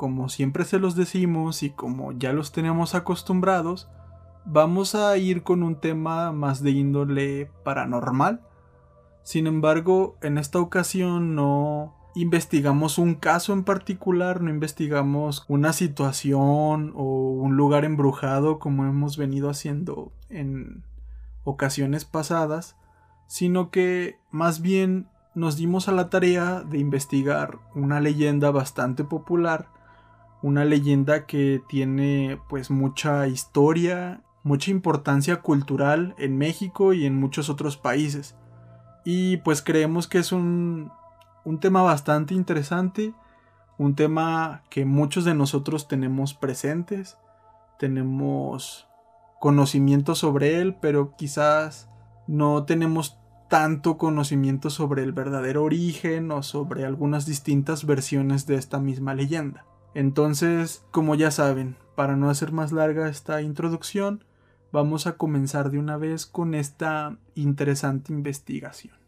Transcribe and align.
como 0.00 0.30
siempre 0.30 0.64
se 0.64 0.78
los 0.78 0.96
decimos 0.96 1.62
y 1.62 1.68
como 1.68 2.12
ya 2.12 2.32
los 2.32 2.52
tenemos 2.52 2.94
acostumbrados, 2.94 3.90
vamos 4.46 4.94
a 4.94 5.14
ir 5.18 5.42
con 5.42 5.62
un 5.62 5.76
tema 5.78 6.32
más 6.32 6.62
de 6.62 6.70
índole 6.70 7.50
paranormal. 7.64 8.40
Sin 9.24 9.46
embargo, 9.46 10.16
en 10.22 10.38
esta 10.38 10.58
ocasión 10.58 11.34
no 11.34 11.94
investigamos 12.14 12.96
un 12.96 13.14
caso 13.14 13.52
en 13.52 13.62
particular, 13.62 14.40
no 14.40 14.48
investigamos 14.48 15.44
una 15.48 15.74
situación 15.74 16.94
o 16.96 17.32
un 17.32 17.58
lugar 17.58 17.84
embrujado 17.84 18.58
como 18.58 18.86
hemos 18.86 19.18
venido 19.18 19.50
haciendo 19.50 20.14
en 20.30 20.82
ocasiones 21.44 22.06
pasadas, 22.06 22.74
sino 23.26 23.70
que 23.70 24.16
más 24.30 24.62
bien 24.62 25.08
nos 25.34 25.58
dimos 25.58 25.88
a 25.88 25.92
la 25.92 26.08
tarea 26.08 26.62
de 26.62 26.78
investigar 26.78 27.58
una 27.74 28.00
leyenda 28.00 28.50
bastante 28.50 29.04
popular, 29.04 29.68
una 30.42 30.64
leyenda 30.64 31.26
que 31.26 31.62
tiene 31.68 32.40
pues 32.48 32.70
mucha 32.70 33.26
historia, 33.26 34.22
mucha 34.42 34.70
importancia 34.70 35.42
cultural 35.42 36.14
en 36.18 36.38
México 36.38 36.92
y 36.92 37.06
en 37.06 37.18
muchos 37.18 37.50
otros 37.50 37.76
países. 37.76 38.36
Y 39.04 39.38
pues 39.38 39.62
creemos 39.62 40.08
que 40.08 40.18
es 40.18 40.32
un, 40.32 40.90
un 41.44 41.60
tema 41.60 41.82
bastante 41.82 42.34
interesante, 42.34 43.14
un 43.78 43.94
tema 43.94 44.62
que 44.70 44.84
muchos 44.84 45.24
de 45.24 45.34
nosotros 45.34 45.88
tenemos 45.88 46.34
presentes, 46.34 47.18
tenemos 47.78 48.86
conocimiento 49.40 50.14
sobre 50.14 50.60
él, 50.60 50.76
pero 50.80 51.16
quizás 51.16 51.88
no 52.26 52.64
tenemos 52.64 53.18
tanto 53.48 53.98
conocimiento 53.98 54.70
sobre 54.70 55.02
el 55.02 55.12
verdadero 55.12 55.64
origen 55.64 56.30
o 56.30 56.42
sobre 56.42 56.84
algunas 56.84 57.26
distintas 57.26 57.84
versiones 57.84 58.46
de 58.46 58.54
esta 58.54 58.78
misma 58.78 59.14
leyenda. 59.14 59.64
Entonces, 59.94 60.84
como 60.90 61.14
ya 61.14 61.30
saben, 61.30 61.76
para 61.96 62.16
no 62.16 62.30
hacer 62.30 62.52
más 62.52 62.72
larga 62.72 63.08
esta 63.08 63.42
introducción, 63.42 64.24
vamos 64.72 65.06
a 65.06 65.16
comenzar 65.16 65.70
de 65.70 65.78
una 65.78 65.96
vez 65.96 66.26
con 66.26 66.54
esta 66.54 67.18
interesante 67.34 68.12
investigación. 68.12 69.00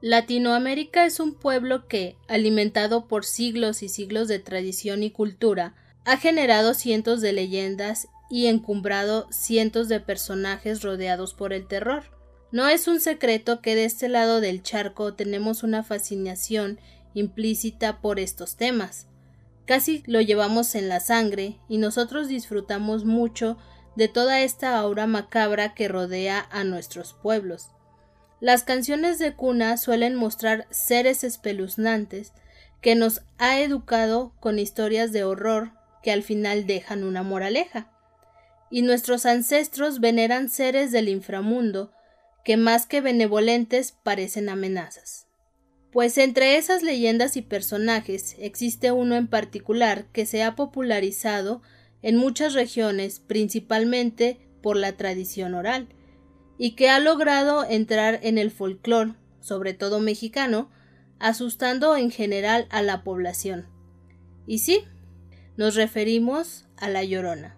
Latinoamérica 0.00 1.04
es 1.06 1.18
un 1.18 1.34
pueblo 1.34 1.88
que, 1.88 2.16
alimentado 2.28 3.08
por 3.08 3.24
siglos 3.24 3.82
y 3.82 3.88
siglos 3.88 4.28
de 4.28 4.38
tradición 4.38 5.02
y 5.02 5.10
cultura, 5.10 5.74
ha 6.04 6.16
generado 6.16 6.72
cientos 6.74 7.20
de 7.20 7.32
leyendas 7.32 8.06
y 8.30 8.46
encumbrado 8.46 9.26
cientos 9.30 9.88
de 9.88 10.00
personajes 10.00 10.82
rodeados 10.82 11.34
por 11.34 11.52
el 11.52 11.66
terror. 11.66 12.04
No 12.50 12.68
es 12.68 12.88
un 12.88 13.00
secreto 13.00 13.60
que 13.60 13.74
de 13.74 13.84
este 13.84 14.08
lado 14.08 14.40
del 14.40 14.62
charco 14.62 15.14
tenemos 15.14 15.62
una 15.62 15.82
fascinación 15.82 16.78
implícita 17.14 18.00
por 18.00 18.18
estos 18.18 18.56
temas. 18.56 19.06
Casi 19.66 20.02
lo 20.06 20.20
llevamos 20.20 20.74
en 20.74 20.88
la 20.88 21.00
sangre 21.00 21.58
y 21.68 21.78
nosotros 21.78 22.28
disfrutamos 22.28 23.04
mucho 23.04 23.58
de 23.96 24.08
toda 24.08 24.40
esta 24.40 24.78
aura 24.78 25.06
macabra 25.06 25.74
que 25.74 25.88
rodea 25.88 26.46
a 26.50 26.64
nuestros 26.64 27.14
pueblos. 27.14 27.68
Las 28.40 28.62
canciones 28.62 29.18
de 29.18 29.34
cuna 29.34 29.76
suelen 29.76 30.14
mostrar 30.14 30.66
seres 30.70 31.24
espeluznantes 31.24 32.32
que 32.80 32.94
nos 32.94 33.22
ha 33.38 33.60
educado 33.60 34.32
con 34.38 34.58
historias 34.58 35.12
de 35.12 35.24
horror 35.24 35.72
que 36.02 36.12
al 36.12 36.22
final 36.22 36.66
dejan 36.66 37.02
una 37.02 37.22
moraleja. 37.22 37.90
Y 38.70 38.82
nuestros 38.82 39.26
ancestros 39.26 40.00
veneran 40.00 40.48
seres 40.48 40.92
del 40.92 41.08
inframundo 41.08 41.92
que 42.44 42.56
más 42.56 42.86
que 42.86 43.00
benevolentes 43.00 43.92
parecen 44.02 44.48
amenazas. 44.48 45.26
Pues 45.92 46.18
entre 46.18 46.56
esas 46.56 46.82
leyendas 46.82 47.36
y 47.36 47.42
personajes 47.42 48.36
existe 48.38 48.92
uno 48.92 49.16
en 49.16 49.26
particular 49.26 50.06
que 50.12 50.26
se 50.26 50.42
ha 50.42 50.54
popularizado 50.54 51.62
en 52.02 52.16
muchas 52.16 52.54
regiones 52.54 53.20
principalmente 53.20 54.38
por 54.62 54.76
la 54.76 54.96
tradición 54.96 55.54
oral, 55.54 55.88
y 56.58 56.72
que 56.72 56.90
ha 56.90 56.98
logrado 56.98 57.64
entrar 57.64 58.18
en 58.22 58.38
el 58.38 58.50
folclore, 58.50 59.14
sobre 59.40 59.74
todo 59.74 60.00
mexicano, 60.00 60.70
asustando 61.18 61.96
en 61.96 62.10
general 62.10 62.66
a 62.70 62.82
la 62.82 63.04
población. 63.04 63.68
Y 64.46 64.58
sí, 64.58 64.84
nos 65.56 65.74
referimos 65.74 66.66
a 66.76 66.88
la 66.88 67.04
Llorona. 67.04 67.57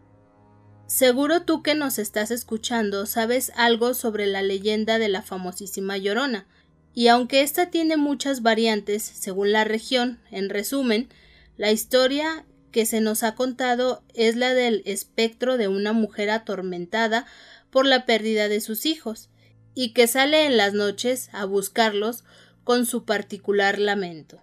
Seguro 0.91 1.43
tú 1.43 1.62
que 1.62 1.77
nos 1.77 2.01
estás 2.01 2.33
escuchando 2.33 3.06
sabes 3.06 3.53
algo 3.55 3.95
sobre 3.95 4.27
la 4.27 4.43
leyenda 4.43 4.99
de 4.99 5.09
la 5.09 5.23
famosísima 5.23 5.97
Llorona, 5.97 6.49
y 6.95 7.06
aunque 7.06 7.43
ésta 7.43 7.71
tiene 7.71 7.97
muchas 7.97 8.43
variantes 8.43 9.05
según 9.05 9.53
la 9.53 9.62
región, 9.62 10.19
en 10.33 10.51
resumen, 10.51 11.09
la 11.56 11.71
historia 11.71 12.45
que 12.73 12.87
se 12.87 13.01
nos 13.01 13.23
ha 13.23 13.37
contado 13.37 14.03
es 14.15 14.34
la 14.34 14.53
del 14.53 14.83
espectro 14.84 15.59
de 15.59 15.69
una 15.69 15.93
mujer 15.93 16.28
atormentada 16.28 17.25
por 17.71 17.87
la 17.87 18.05
pérdida 18.05 18.49
de 18.49 18.61
sus 18.61 18.84
hijos, 18.84 19.28
y 19.77 19.93
que 19.93 20.09
sale 20.09 20.45
en 20.45 20.57
las 20.57 20.72
noches 20.72 21.31
a 21.33 21.45
buscarlos 21.45 22.25
con 22.65 22.84
su 22.84 23.05
particular 23.05 23.78
lamento. 23.78 24.43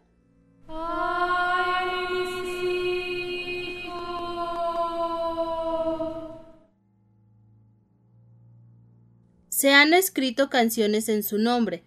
Se 9.57 9.73
han 9.73 9.95
escrito 9.95 10.51
canciones 10.51 11.09
en 11.09 11.23
su 11.23 11.39
nombre, 11.39 11.83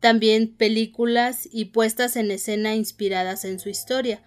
también 0.00 0.56
películas 0.56 1.48
y 1.52 1.66
puestas 1.66 2.16
en 2.16 2.32
escena 2.32 2.74
inspiradas 2.74 3.44
en 3.44 3.60
su 3.60 3.68
historia. 3.68 4.24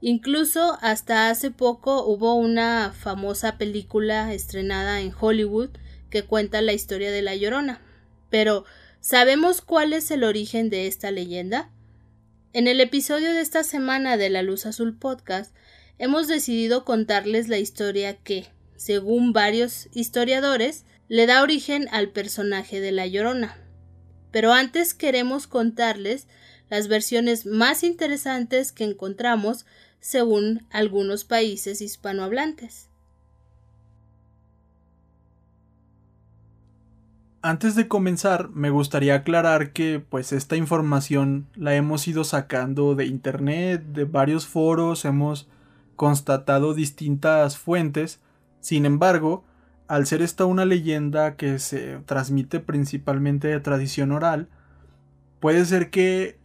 Incluso 0.00 0.78
hasta 0.80 1.30
hace 1.30 1.50
poco 1.50 2.06
hubo 2.06 2.34
una 2.34 2.94
famosa 2.96 3.58
película 3.58 4.32
estrenada 4.32 5.00
en 5.00 5.12
Hollywood 5.20 5.70
que 6.10 6.22
cuenta 6.22 6.62
la 6.62 6.72
historia 6.72 7.10
de 7.10 7.22
La 7.22 7.34
Llorona. 7.34 7.82
Pero, 8.30 8.64
¿sabemos 9.00 9.60
cuál 9.60 9.92
es 9.92 10.08
el 10.12 10.22
origen 10.22 10.70
de 10.70 10.86
esta 10.86 11.10
leyenda? 11.10 11.72
En 12.52 12.68
el 12.68 12.80
episodio 12.80 13.32
de 13.32 13.40
esta 13.40 13.64
semana 13.64 14.16
de 14.16 14.30
La 14.30 14.42
Luz 14.42 14.64
Azul 14.64 14.96
Podcast 14.96 15.56
hemos 15.98 16.28
decidido 16.28 16.84
contarles 16.84 17.48
la 17.48 17.58
historia 17.58 18.14
que, 18.14 18.46
según 18.76 19.32
varios 19.32 19.88
historiadores, 19.92 20.84
le 21.08 21.26
da 21.26 21.42
origen 21.42 21.88
al 21.90 22.10
personaje 22.10 22.80
de 22.80 22.92
La 22.92 23.06
Llorona. 23.06 23.56
Pero 24.30 24.52
antes 24.52 24.94
queremos 24.94 25.46
contarles 25.46 26.28
las 26.68 26.88
versiones 26.88 27.46
más 27.46 27.82
interesantes 27.82 28.72
que 28.72 28.84
encontramos 28.84 29.64
según 30.00 30.66
algunos 30.70 31.24
países 31.24 31.80
hispanohablantes. 31.80 32.88
Antes 37.40 37.76
de 37.76 37.88
comenzar, 37.88 38.50
me 38.50 38.68
gustaría 38.68 39.14
aclarar 39.14 39.72
que 39.72 40.00
pues 40.00 40.32
esta 40.32 40.56
información 40.56 41.46
la 41.54 41.74
hemos 41.74 42.06
ido 42.08 42.24
sacando 42.24 42.94
de 42.94 43.06
internet, 43.06 43.82
de 43.92 44.04
varios 44.04 44.46
foros, 44.46 45.04
hemos 45.04 45.48
constatado 45.96 46.74
distintas 46.74 47.56
fuentes. 47.56 48.20
Sin 48.60 48.84
embargo, 48.84 49.44
al 49.88 50.06
ser 50.06 50.22
esta 50.22 50.44
una 50.44 50.66
leyenda 50.66 51.36
que 51.36 51.58
se 51.58 51.98
transmite 52.04 52.60
principalmente 52.60 53.48
de 53.48 53.58
tradición 53.58 54.12
oral, 54.12 54.48
puede 55.40 55.64
ser 55.64 55.90
que 55.90 56.38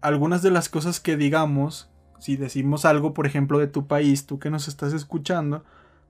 algunas 0.00 0.42
de 0.42 0.52
las 0.52 0.68
cosas 0.68 1.00
que 1.00 1.16
digamos, 1.16 1.90
si 2.20 2.36
decimos 2.36 2.84
algo, 2.84 3.12
por 3.12 3.26
ejemplo, 3.26 3.58
de 3.58 3.66
tu 3.66 3.86
país, 3.86 4.26
tú 4.26 4.38
que 4.38 4.50
nos 4.50 4.68
estás 4.68 4.92
escuchando, 4.92 5.64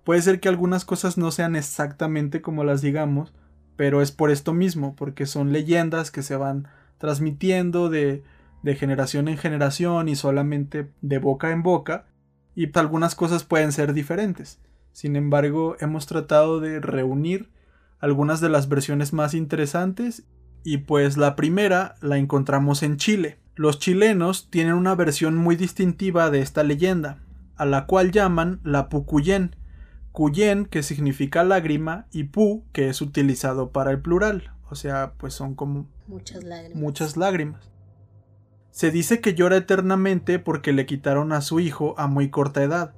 puede 0.05 0.21
ser 0.21 0.41
que 0.41 0.49
algunas 0.51 0.85
cosas 0.85 1.17
no 1.17 1.31
sean 1.31 1.57
exactamente 1.57 2.43
como 2.43 2.65
las 2.65 2.83
digamos, 2.83 3.33
pero 3.77 4.03
es 4.03 4.13
por 4.13 4.31
esto 4.31 4.53
mismo, 4.53 4.95
porque 4.95 5.25
son 5.25 5.53
leyendas 5.53 6.11
que 6.11 6.23
se 6.23 6.37
van 6.37 6.69
transmitiendo 6.99 7.89
de, 7.89 8.23
de 8.63 8.75
generación 8.77 9.29
en 9.29 9.39
generación 9.39 10.09
y 10.09 10.17
solamente 10.17 10.91
de 11.01 11.19
boca 11.19 11.51
en 11.51 11.63
boca, 11.63 12.07
y 12.55 12.77
algunas 12.79 13.15
cosas 13.15 13.43
pueden 13.43 13.73
ser 13.73 13.95
diferentes. 13.95 14.61
Sin 14.95 15.17
embargo, 15.17 15.77
hemos 15.81 16.07
tratado 16.07 16.61
de 16.61 16.79
reunir 16.79 17.51
algunas 17.99 18.41
de 18.41 18.49
las 18.49 18.69
versiones 18.69 19.13
más 19.13 19.35
interesantes 19.35 20.23
y 20.63 20.79
pues 20.79 21.17
la 21.17 21.35
primera 21.35 21.97
la 22.01 22.17
encontramos 22.17 22.85
en 22.85 22.97
Chile. 22.97 23.41
Los 23.57 23.81
chilenos 23.81 24.51
tienen 24.51 24.75
una 24.75 24.95
versión 24.95 25.37
muy 25.37 25.57
distintiva 25.57 26.31
de 26.31 26.41
esta 26.41 26.63
leyenda, 26.63 27.19
a 27.57 27.67
la 27.67 27.87
cual 27.87 28.13
llaman 28.13 28.61
la 28.63 28.89
Pucuyen, 28.89 29.57
Cuyen 30.13 30.65
que 30.65 30.85
significa 30.85 31.43
lágrima 31.43 32.07
y 32.13 32.25
Pu 32.25 32.65
que 32.73 32.89
es 32.89 33.03
utilizado 33.03 33.73
para 33.73 33.91
el 33.91 34.01
plural, 34.01 34.53
o 34.71 34.77
sea, 34.77 35.15
pues 35.19 35.35
son 35.35 35.57
como 35.57 35.89
muchas 36.07 36.45
lágrimas. 36.45 36.81
Muchas 36.81 37.17
lágrimas. 37.17 37.69
Se 38.71 38.93
dice 38.93 39.21
que 39.21 39.35
llora 39.35 39.57
eternamente 39.57 40.39
porque 40.39 40.73
le 40.73 40.87
quitaron 40.87 41.33
a 41.33 41.41
su 41.41 41.59
hijo 41.59 41.97
a 41.99 42.07
muy 42.07 42.31
corta 42.31 42.63
edad. 42.63 42.95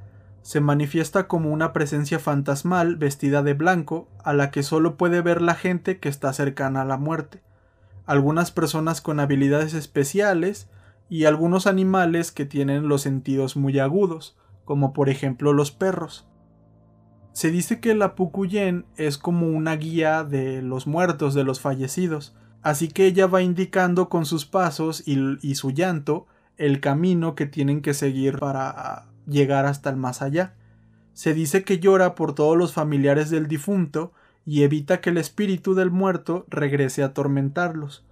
Se 0.46 0.60
manifiesta 0.60 1.26
como 1.26 1.50
una 1.50 1.72
presencia 1.72 2.20
fantasmal 2.20 2.94
vestida 2.94 3.43
de 3.43 3.54
blanco 3.54 4.08
a 4.22 4.32
la 4.32 4.52
que 4.52 4.62
solo 4.62 4.96
puede 4.96 5.20
ver 5.20 5.43
la 5.43 5.56
gente 5.56 5.98
que 5.98 6.08
está 6.08 6.32
cercana 6.32 6.82
a 6.82 6.84
la 6.84 6.98
muerte 6.98 7.43
algunas 8.06 8.52
personas 8.52 9.00
con 9.00 9.20
habilidades 9.20 9.75
especiales 9.75 10.70
y 11.08 11.25
algunos 11.25 11.66
animales 11.66 12.32
que 12.32 12.46
tienen 12.46 12.88
los 12.88 13.02
sentidos 13.02 13.56
muy 13.56 13.78
agudos, 13.78 14.37
como 14.64 14.93
por 14.93 15.08
ejemplo 15.08 15.52
los 15.52 15.72
perros. 15.72 16.28
Se 17.32 17.50
dice 17.50 17.81
que 17.81 17.94
la 17.94 18.14
Pucuyen 18.14 18.87
es 18.96 19.19
como 19.19 19.48
una 19.48 19.76
guía 19.76 20.25
de 20.25 20.62
los 20.62 20.87
muertos, 20.87 21.34
de 21.34 21.44
los 21.44 21.60
fallecidos, 21.60 22.34
así 22.62 22.88
que 22.88 23.06
ella 23.06 23.26
va 23.26 23.43
indicando 23.43 24.08
con 24.08 24.25
sus 24.25 24.46
pasos 24.46 25.06
y, 25.06 25.19
y 25.43 25.56
su 25.56 25.70
llanto 25.70 26.26
el 26.56 26.81
camino 26.81 27.34
que 27.34 27.46
tienen 27.46 27.82
que 27.82 27.93
seguir 27.93 28.38
para 28.38 29.08
llegar 29.26 29.67
hasta 29.67 29.90
el 29.90 29.96
más 29.96 30.23
allá. 30.23 30.55
Se 31.12 31.34
dice 31.34 31.64
que 31.64 31.78
llora 31.78 32.14
por 32.14 32.34
todos 32.34 32.56
los 32.56 32.73
familiares 32.73 33.31
del 33.31 33.49
difunto 33.49 34.12
y 34.44 34.62
evita 34.62 35.00
que 35.00 35.11
el 35.11 35.19
espíritu 35.19 35.75
del 35.75 35.90
muerto 35.90 36.46
regrese 36.49 37.02
a 37.02 37.06
atormentarlos. 37.06 38.05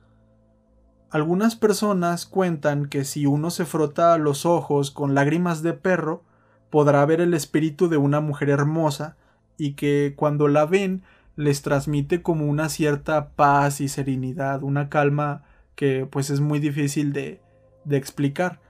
Algunas 1.11 1.55
personas 1.55 2.27
cuentan 2.27 2.87
que 2.87 3.05
si 3.05 3.27
uno 3.27 3.51
se 3.51 3.65
frota 3.65 4.19
los 4.19 4.45
ojos 4.47 4.91
con 4.91 5.15
lágrimas 5.15 5.63
de 5.63 5.73
perro, 5.73 6.25
podrá 6.71 7.07
ver 7.07 7.21
el 7.21 7.35
espíritu 7.35 7.89
de 7.89 7.99
una 7.99 8.21
mujer 8.21 8.51
hermosa 8.51 9.17
y 9.57 9.75
que 9.75 10.15
cuando 10.17 10.49
la 10.49 10.67
ven 10.67 11.05
les 11.37 11.63
transmite 11.63 12.21
como 12.21 12.47
una 12.47 12.69
cierta 12.69 13.31
paz 13.31 13.81
y 13.81 13.87
serenidad, 13.87 14.65
una 14.65 14.89
calma 14.89 15.45
que 15.77 16.05
pues 16.11 16.31
es 16.31 16.41
muy 16.41 16.59
difícil 16.59 17.13
de, 17.13 17.41
de 17.85 17.97
explicar. 17.97 18.61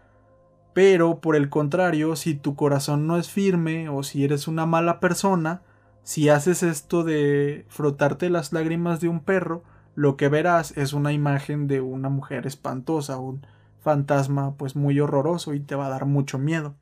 Pero 0.74 1.20
por 1.20 1.36
el 1.36 1.48
contrario, 1.48 2.16
si 2.16 2.34
tu 2.34 2.56
corazón 2.56 3.06
no 3.06 3.16
es 3.16 3.30
firme 3.30 3.88
o 3.88 4.02
si 4.02 4.24
eres 4.24 4.48
una 4.48 4.66
mala 4.66 5.00
persona, 5.00 5.62
si 6.02 6.28
haces 6.28 6.62
esto 6.62 7.04
de 7.04 7.64
frotarte 7.68 8.28
las 8.28 8.52
lágrimas 8.52 9.00
de 9.00 9.08
un 9.08 9.20
perro, 9.20 9.62
lo 9.94 10.16
que 10.16 10.28
verás 10.28 10.76
es 10.76 10.92
una 10.92 11.12
imagen 11.12 11.68
de 11.68 11.80
una 11.80 12.08
mujer 12.08 12.46
espantosa, 12.46 13.18
un 13.18 13.46
fantasma 13.80 14.56
pues 14.56 14.74
muy 14.74 14.98
horroroso 14.98 15.54
y 15.54 15.60
te 15.60 15.76
va 15.76 15.86
a 15.86 15.90
dar 15.90 16.06
mucho 16.06 16.38
miedo. 16.38 16.74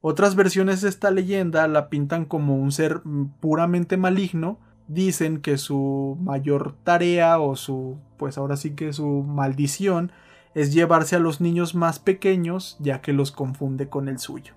Otras 0.00 0.34
versiones 0.34 0.80
de 0.80 0.88
esta 0.88 1.10
leyenda 1.10 1.68
la 1.68 1.90
pintan 1.90 2.24
como 2.24 2.56
un 2.56 2.72
ser 2.72 3.02
puramente 3.40 3.98
maligno, 3.98 4.58
dicen 4.88 5.42
que 5.42 5.58
su 5.58 6.16
mayor 6.22 6.74
tarea 6.84 7.38
o 7.38 7.54
su 7.54 7.98
pues 8.16 8.38
ahora 8.38 8.56
sí 8.56 8.70
que 8.70 8.92
su 8.94 9.22
maldición 9.22 10.10
es 10.54 10.72
llevarse 10.72 11.16
a 11.16 11.20
los 11.20 11.40
niños 11.40 11.74
más 11.74 11.98
pequeños 11.98 12.76
ya 12.80 13.00
que 13.00 13.12
los 13.12 13.30
confunde 13.32 13.88
con 13.88 14.08
el 14.08 14.18
suyo. 14.18 14.54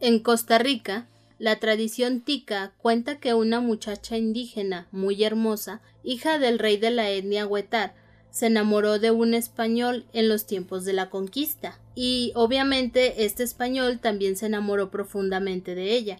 En 0.00 0.20
Costa 0.20 0.58
Rica, 0.58 1.08
la 1.38 1.56
tradición 1.60 2.20
tica 2.20 2.72
cuenta 2.78 3.18
que 3.18 3.34
una 3.34 3.60
muchacha 3.60 4.16
indígena 4.16 4.88
muy 4.90 5.22
hermosa, 5.22 5.80
hija 6.02 6.38
del 6.38 6.58
rey 6.58 6.76
de 6.76 6.90
la 6.90 7.10
etnia 7.10 7.46
huetar, 7.46 7.94
se 8.30 8.46
enamoró 8.46 8.98
de 8.98 9.10
un 9.10 9.34
español 9.34 10.06
en 10.12 10.28
los 10.28 10.46
tiempos 10.46 10.84
de 10.84 10.92
la 10.92 11.10
conquista, 11.10 11.78
y 11.94 12.32
obviamente 12.34 13.24
este 13.24 13.42
español 13.42 13.98
también 13.98 14.36
se 14.36 14.46
enamoró 14.46 14.90
profundamente 14.90 15.74
de 15.74 15.94
ella. 15.94 16.18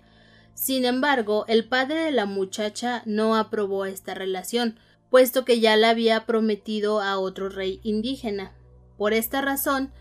Sin 0.55 0.85
embargo, 0.85 1.45
el 1.47 1.65
padre 1.69 2.01
de 2.01 2.11
la 2.11 2.27
muchacha 2.27 3.03
no 3.05 3.37
aprobó 3.37 3.85
esta 3.85 4.15
relación, 4.15 4.79
puesto 5.11 5.45
que 5.45 5.61
ya 5.61 5.77
la 5.77 5.91
había 5.91 6.27
prometido 6.27 7.01
a 7.01 7.19
otro 7.19 7.49
rey 7.49 7.81
indígena. 7.83 8.53
Por 8.97 9.13
esta 9.13 9.41
razón, 9.41 9.93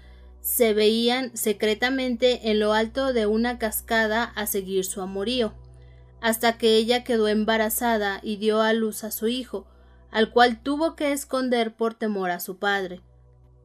se 0.42 0.74
veían 0.74 1.36
secretamente 1.36 2.50
en 2.50 2.60
lo 2.60 2.74
alto 2.74 3.14
de 3.14 3.26
una 3.26 3.58
cascada 3.60 4.24
a 4.24 4.48
seguir 4.48 4.86
su 4.86 5.02
amorío, 5.02 5.54
hasta 6.22 6.58
que 6.58 6.78
ella 6.78 7.04
quedó 7.04 7.28
embarazada 7.28 8.20
y 8.24 8.38
dio 8.38 8.62
a 8.62 8.74
luz 8.74 9.04
a 9.04 9.12
su 9.12 9.28
hijo, 9.28 9.68
al 10.10 10.32
cual 10.32 10.62
tuvo 10.64 10.96
que 10.96 11.12
esconder 11.12 11.76
por 11.76 11.94
temor 11.94 12.32
a 12.32 12.40
su 12.40 12.58
padre. 12.58 13.02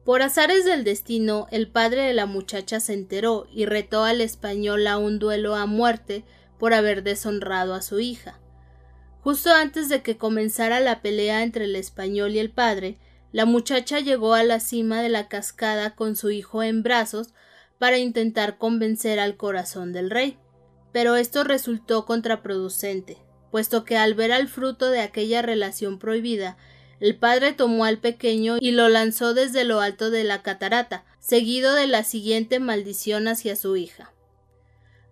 Por 0.03 0.21
azares 0.21 0.65
del 0.65 0.83
destino, 0.83 1.47
el 1.51 1.69
padre 1.69 2.01
de 2.01 2.13
la 2.13 2.25
muchacha 2.25 2.81
se 2.81 2.93
enteró 2.93 3.47
y 3.49 3.65
retó 3.65 4.03
al 4.03 4.19
español 4.19 4.85
a 4.87 4.97
un 4.97 5.17
duelo 5.17 5.55
a 5.55 5.65
muerte 5.65 6.25
por 6.59 6.73
haber 6.73 7.03
deshonrado 7.03 7.73
a 7.73 7.81
su 7.81 8.01
hija. 8.01 8.39
Justo 9.23 9.51
antes 9.51 9.87
de 9.87 10.01
que 10.01 10.17
comenzara 10.17 10.81
la 10.81 11.01
pelea 11.01 11.43
entre 11.43 11.63
el 11.63 11.77
español 11.77 12.31
y 12.35 12.39
el 12.39 12.51
padre, 12.51 12.97
la 13.31 13.45
muchacha 13.45 14.01
llegó 14.01 14.33
a 14.33 14.43
la 14.43 14.59
cima 14.59 15.01
de 15.01 15.07
la 15.07 15.29
cascada 15.29 15.95
con 15.95 16.17
su 16.17 16.29
hijo 16.29 16.61
en 16.61 16.83
brazos 16.83 17.33
para 17.79 17.97
intentar 17.97 18.57
convencer 18.57 19.21
al 19.21 19.37
corazón 19.37 19.93
del 19.93 20.09
rey. 20.09 20.37
Pero 20.91 21.15
esto 21.15 21.45
resultó 21.45 22.05
contraproducente, 22.05 23.17
puesto 23.49 23.85
que 23.85 23.95
al 23.95 24.13
ver 24.13 24.33
al 24.33 24.49
fruto 24.49 24.89
de 24.89 24.99
aquella 24.99 25.41
relación 25.41 25.99
prohibida, 25.99 26.57
el 26.99 27.15
padre 27.15 27.53
tomó 27.53 27.85
al 27.85 27.99
pequeño 27.99 28.57
y 28.59 28.71
lo 28.71 28.89
lanzó 28.89 29.33
desde 29.33 29.63
lo 29.63 29.79
alto 29.79 30.11
de 30.11 30.25
la 30.25 30.41
catarata, 30.41 31.05
seguido 31.19 31.73
de 31.75 31.87
la 31.87 32.03
siguiente 32.03 32.59
maldición 32.59 33.29
hacia 33.29 33.55
su 33.55 33.77
hija. 33.77 34.12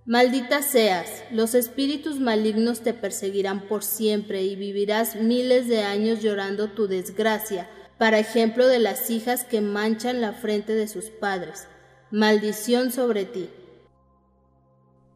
Maldita 0.06 0.64
seas, 0.64 1.24
los 1.32 1.54
espíritus 1.54 2.20
malignos 2.20 2.82
te 2.82 2.94
perseguirán 2.94 3.68
por 3.68 3.84
siempre 3.84 4.42
y 4.42 4.56
vivirás 4.56 5.16
miles 5.16 5.68
de 5.68 5.84
años 5.84 6.22
llorando 6.22 6.70
tu 6.70 6.88
desgracia, 6.88 7.70
para 8.00 8.18
ejemplo 8.18 8.66
de 8.66 8.80
las 8.80 9.12
hijas 9.12 9.44
que 9.44 9.62
manchan 9.62 10.22
la 10.22 10.34
frente 10.34 10.74
de 10.74 10.88
sus 10.88 11.12
padres. 11.12 11.68
Maldición 12.10 12.92
sobre 12.92 13.26
ti. 13.26 13.48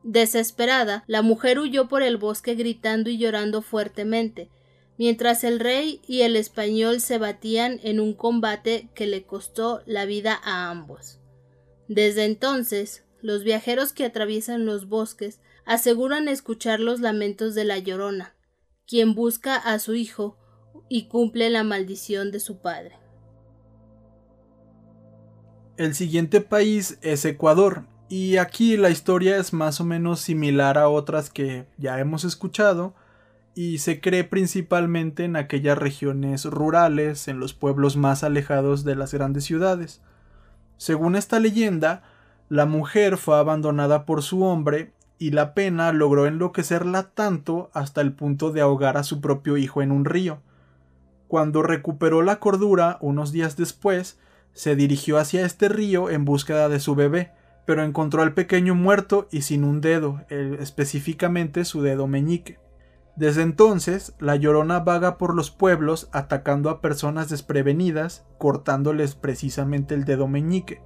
Desesperada, 0.03 1.03
la 1.07 1.23
mujer 1.23 1.57
huyó 1.57 1.87
por 1.87 2.03
el 2.03 2.17
bosque 2.17 2.53
gritando 2.53 3.09
y 3.09 3.17
llorando 3.17 3.63
fuertemente, 3.63 4.51
mientras 4.99 5.43
el 5.43 5.59
rey 5.59 5.99
y 6.07 6.21
el 6.21 6.35
español 6.35 7.01
se 7.01 7.17
batían 7.17 7.79
en 7.81 7.99
un 7.99 8.13
combate 8.13 8.87
que 8.93 9.07
le 9.07 9.23
costó 9.23 9.81
la 9.87 10.05
vida 10.05 10.39
a 10.43 10.69
ambos. 10.69 11.17
Desde 11.87 12.25
entonces, 12.25 13.04
los 13.25 13.43
viajeros 13.43 13.91
que 13.91 14.05
atraviesan 14.05 14.67
los 14.67 14.87
bosques 14.87 15.41
aseguran 15.65 16.27
escuchar 16.27 16.79
los 16.79 16.99
lamentos 16.99 17.55
de 17.55 17.65
la 17.65 17.79
llorona, 17.79 18.35
quien 18.85 19.15
busca 19.15 19.55
a 19.55 19.79
su 19.79 19.95
hijo 19.95 20.37
y 20.89 21.07
cumple 21.07 21.49
la 21.49 21.63
maldición 21.63 22.31
de 22.31 22.39
su 22.39 22.59
padre. 22.59 22.99
El 25.75 25.95
siguiente 25.95 26.39
país 26.39 26.99
es 27.01 27.25
Ecuador, 27.25 27.87
y 28.09 28.37
aquí 28.37 28.77
la 28.77 28.91
historia 28.91 29.37
es 29.37 29.53
más 29.53 29.81
o 29.81 29.85
menos 29.85 30.19
similar 30.19 30.77
a 30.77 30.87
otras 30.87 31.31
que 31.31 31.65
ya 31.79 31.99
hemos 31.99 32.25
escuchado, 32.25 32.93
y 33.55 33.79
se 33.79 34.01
cree 34.01 34.23
principalmente 34.23 35.23
en 35.23 35.35
aquellas 35.35 35.79
regiones 35.79 36.45
rurales, 36.45 37.27
en 37.27 37.39
los 37.39 37.55
pueblos 37.55 37.97
más 37.97 38.23
alejados 38.23 38.83
de 38.83 38.95
las 38.95 39.15
grandes 39.15 39.45
ciudades. 39.45 40.01
Según 40.77 41.15
esta 41.15 41.39
leyenda, 41.39 42.03
la 42.49 42.65
mujer 42.65 43.17
fue 43.17 43.37
abandonada 43.37 44.05
por 44.05 44.21
su 44.21 44.43
hombre 44.43 44.93
y 45.17 45.31
la 45.31 45.53
pena 45.53 45.91
logró 45.91 46.27
enloquecerla 46.27 47.11
tanto 47.13 47.69
hasta 47.73 48.01
el 48.01 48.13
punto 48.13 48.51
de 48.51 48.61
ahogar 48.61 48.97
a 48.97 49.03
su 49.03 49.21
propio 49.21 49.57
hijo 49.57 49.81
en 49.81 49.91
un 49.91 50.05
río. 50.05 50.41
Cuando 51.27 51.63
recuperó 51.63 52.21
la 52.21 52.39
cordura 52.39 52.97
unos 53.01 53.31
días 53.31 53.57
después, 53.57 54.19
se 54.53 54.75
dirigió 54.75 55.17
hacia 55.17 55.45
este 55.45 55.69
río 55.69 56.09
en 56.09 56.23
búsqueda 56.23 56.69
de 56.69 56.79
su 56.79 56.95
bebé, 56.95 57.31
pero 57.65 57.83
encontró 57.83 58.21
al 58.21 58.33
pequeño 58.33 58.75
muerto 58.75 59.27
y 59.31 59.41
sin 59.41 59.63
un 59.63 59.81
dedo, 59.81 60.21
específicamente 60.29 61.65
su 61.65 61.81
dedo 61.81 62.07
meñique. 62.07 62.59
Desde 63.15 63.41
entonces, 63.41 64.13
la 64.19 64.35
llorona 64.35 64.81
vaga 64.81 65.17
por 65.17 65.33
los 65.33 65.49
pueblos 65.49 66.09
atacando 66.11 66.69
a 66.69 66.81
personas 66.81 67.29
desprevenidas, 67.29 68.25
cortándoles 68.37 69.15
precisamente 69.15 69.95
el 69.95 70.03
dedo 70.03 70.27
meñique. 70.27 70.81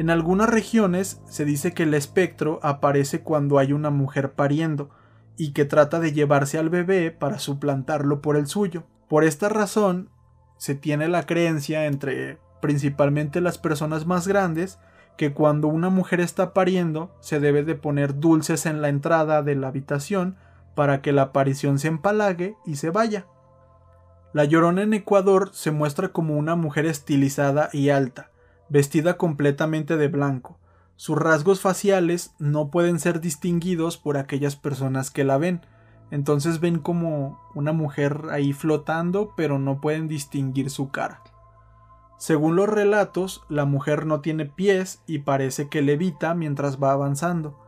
En 0.00 0.08
algunas 0.08 0.48
regiones 0.48 1.20
se 1.26 1.44
dice 1.44 1.74
que 1.74 1.82
el 1.82 1.92
espectro 1.92 2.58
aparece 2.62 3.20
cuando 3.20 3.58
hay 3.58 3.74
una 3.74 3.90
mujer 3.90 4.32
pariendo, 4.32 4.88
y 5.36 5.52
que 5.52 5.66
trata 5.66 6.00
de 6.00 6.14
llevarse 6.14 6.56
al 6.56 6.70
bebé 6.70 7.10
para 7.10 7.38
suplantarlo 7.38 8.22
por 8.22 8.38
el 8.38 8.46
suyo. 8.46 8.84
Por 9.10 9.24
esta 9.24 9.50
razón, 9.50 10.08
se 10.56 10.74
tiene 10.74 11.06
la 11.08 11.26
creencia 11.26 11.84
entre 11.84 12.38
principalmente 12.62 13.42
las 13.42 13.58
personas 13.58 14.06
más 14.06 14.26
grandes 14.26 14.78
que 15.18 15.34
cuando 15.34 15.68
una 15.68 15.90
mujer 15.90 16.20
está 16.20 16.54
pariendo 16.54 17.14
se 17.20 17.38
debe 17.38 17.62
de 17.62 17.74
poner 17.74 18.20
dulces 18.20 18.64
en 18.64 18.80
la 18.80 18.88
entrada 18.88 19.42
de 19.42 19.54
la 19.54 19.68
habitación 19.68 20.38
para 20.74 21.02
que 21.02 21.12
la 21.12 21.24
aparición 21.24 21.78
se 21.78 21.88
empalague 21.88 22.56
y 22.64 22.76
se 22.76 22.88
vaya. 22.88 23.26
La 24.32 24.46
Llorona 24.46 24.80
en 24.80 24.94
Ecuador 24.94 25.50
se 25.52 25.70
muestra 25.70 26.08
como 26.08 26.38
una 26.38 26.56
mujer 26.56 26.86
estilizada 26.86 27.68
y 27.74 27.90
alta, 27.90 28.29
vestida 28.70 29.18
completamente 29.18 29.96
de 29.96 30.08
blanco. 30.08 30.58
Sus 30.96 31.18
rasgos 31.18 31.60
faciales 31.60 32.34
no 32.38 32.70
pueden 32.70 32.98
ser 33.00 33.20
distinguidos 33.20 33.98
por 33.98 34.16
aquellas 34.16 34.56
personas 34.56 35.10
que 35.10 35.24
la 35.24 35.38
ven, 35.38 35.60
entonces 36.10 36.60
ven 36.60 36.78
como 36.78 37.40
una 37.54 37.72
mujer 37.72 38.22
ahí 38.30 38.52
flotando, 38.52 39.32
pero 39.36 39.58
no 39.58 39.80
pueden 39.80 40.08
distinguir 40.08 40.70
su 40.70 40.90
cara. 40.90 41.22
Según 42.18 42.54
los 42.54 42.68
relatos, 42.68 43.42
la 43.48 43.64
mujer 43.64 44.04
no 44.04 44.20
tiene 44.20 44.44
pies 44.44 45.02
y 45.06 45.20
parece 45.20 45.68
que 45.68 45.80
levita 45.80 46.34
mientras 46.34 46.82
va 46.82 46.92
avanzando. 46.92 47.58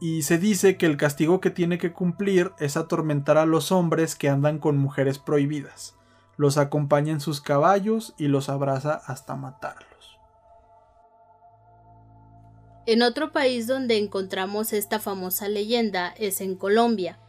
Y 0.00 0.22
se 0.22 0.38
dice 0.38 0.76
que 0.76 0.86
el 0.86 0.96
castigo 0.96 1.40
que 1.40 1.50
tiene 1.50 1.78
que 1.78 1.92
cumplir 1.92 2.50
es 2.58 2.76
atormentar 2.76 3.38
a 3.38 3.46
los 3.46 3.70
hombres 3.70 4.16
que 4.16 4.28
andan 4.28 4.58
con 4.58 4.76
mujeres 4.76 5.20
prohibidas. 5.20 5.94
Los 6.36 6.58
acompaña 6.58 7.12
en 7.12 7.20
sus 7.20 7.40
caballos 7.40 8.14
y 8.18 8.26
los 8.26 8.48
abraza 8.48 8.94
hasta 9.06 9.36
matarlos. 9.36 9.91
En 12.84 13.02
otro 13.02 13.30
país 13.30 13.68
donde 13.68 13.96
encontramos 13.96 14.72
esta 14.72 14.98
famosa 14.98 15.48
leyenda 15.48 16.12
es 16.18 16.40
en 16.40 16.56
Colombia. 16.56 17.20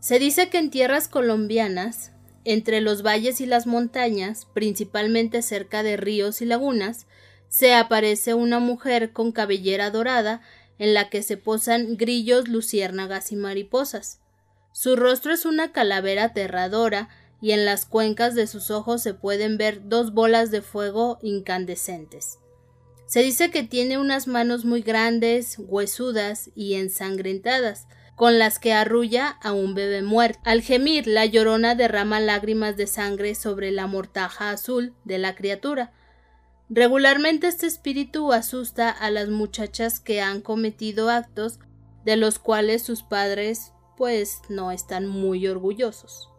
Se 0.00 0.18
dice 0.18 0.48
que 0.48 0.58
en 0.58 0.70
tierras 0.70 1.06
colombianas, 1.06 2.10
entre 2.44 2.80
los 2.80 3.02
valles 3.02 3.40
y 3.40 3.46
las 3.46 3.68
montañas, 3.68 4.48
principalmente 4.52 5.42
cerca 5.42 5.84
de 5.84 5.96
ríos 5.96 6.42
y 6.42 6.46
lagunas, 6.46 7.06
se 7.48 7.72
aparece 7.74 8.34
una 8.34 8.58
mujer 8.58 9.12
con 9.12 9.30
cabellera 9.30 9.92
dorada 9.92 10.40
en 10.78 10.92
la 10.92 11.08
que 11.08 11.22
se 11.22 11.36
posan 11.36 11.96
grillos, 11.96 12.48
luciérnagas 12.48 13.30
y 13.30 13.36
mariposas. 13.36 14.18
Su 14.72 14.96
rostro 14.96 15.32
es 15.32 15.44
una 15.44 15.70
calavera 15.70 16.24
aterradora 16.24 17.08
y 17.40 17.52
en 17.52 17.64
las 17.64 17.86
cuencas 17.86 18.34
de 18.34 18.48
sus 18.48 18.72
ojos 18.72 19.02
se 19.02 19.14
pueden 19.14 19.56
ver 19.56 19.88
dos 19.88 20.12
bolas 20.12 20.50
de 20.50 20.62
fuego 20.62 21.20
incandescentes. 21.22 22.38
Se 23.12 23.22
dice 23.22 23.50
que 23.50 23.62
tiene 23.62 23.98
unas 23.98 24.26
manos 24.26 24.64
muy 24.64 24.80
grandes, 24.80 25.56
huesudas 25.58 26.48
y 26.54 26.76
ensangrentadas, 26.76 27.86
con 28.16 28.38
las 28.38 28.58
que 28.58 28.72
arrulla 28.72 29.36
a 29.42 29.52
un 29.52 29.74
bebé 29.74 30.00
muerto. 30.00 30.40
Al 30.44 30.62
gemir, 30.62 31.06
la 31.06 31.26
llorona 31.26 31.74
derrama 31.74 32.20
lágrimas 32.20 32.78
de 32.78 32.86
sangre 32.86 33.34
sobre 33.34 33.70
la 33.70 33.86
mortaja 33.86 34.48
azul 34.48 34.94
de 35.04 35.18
la 35.18 35.34
criatura. 35.34 35.92
Regularmente 36.70 37.48
este 37.48 37.66
espíritu 37.66 38.32
asusta 38.32 38.88
a 38.88 39.10
las 39.10 39.28
muchachas 39.28 40.00
que 40.00 40.22
han 40.22 40.40
cometido 40.40 41.10
actos 41.10 41.58
de 42.06 42.16
los 42.16 42.38
cuales 42.38 42.82
sus 42.82 43.02
padres 43.02 43.72
pues 43.98 44.40
no 44.48 44.72
están 44.72 45.06
muy 45.06 45.46
orgullosos. 45.46 46.30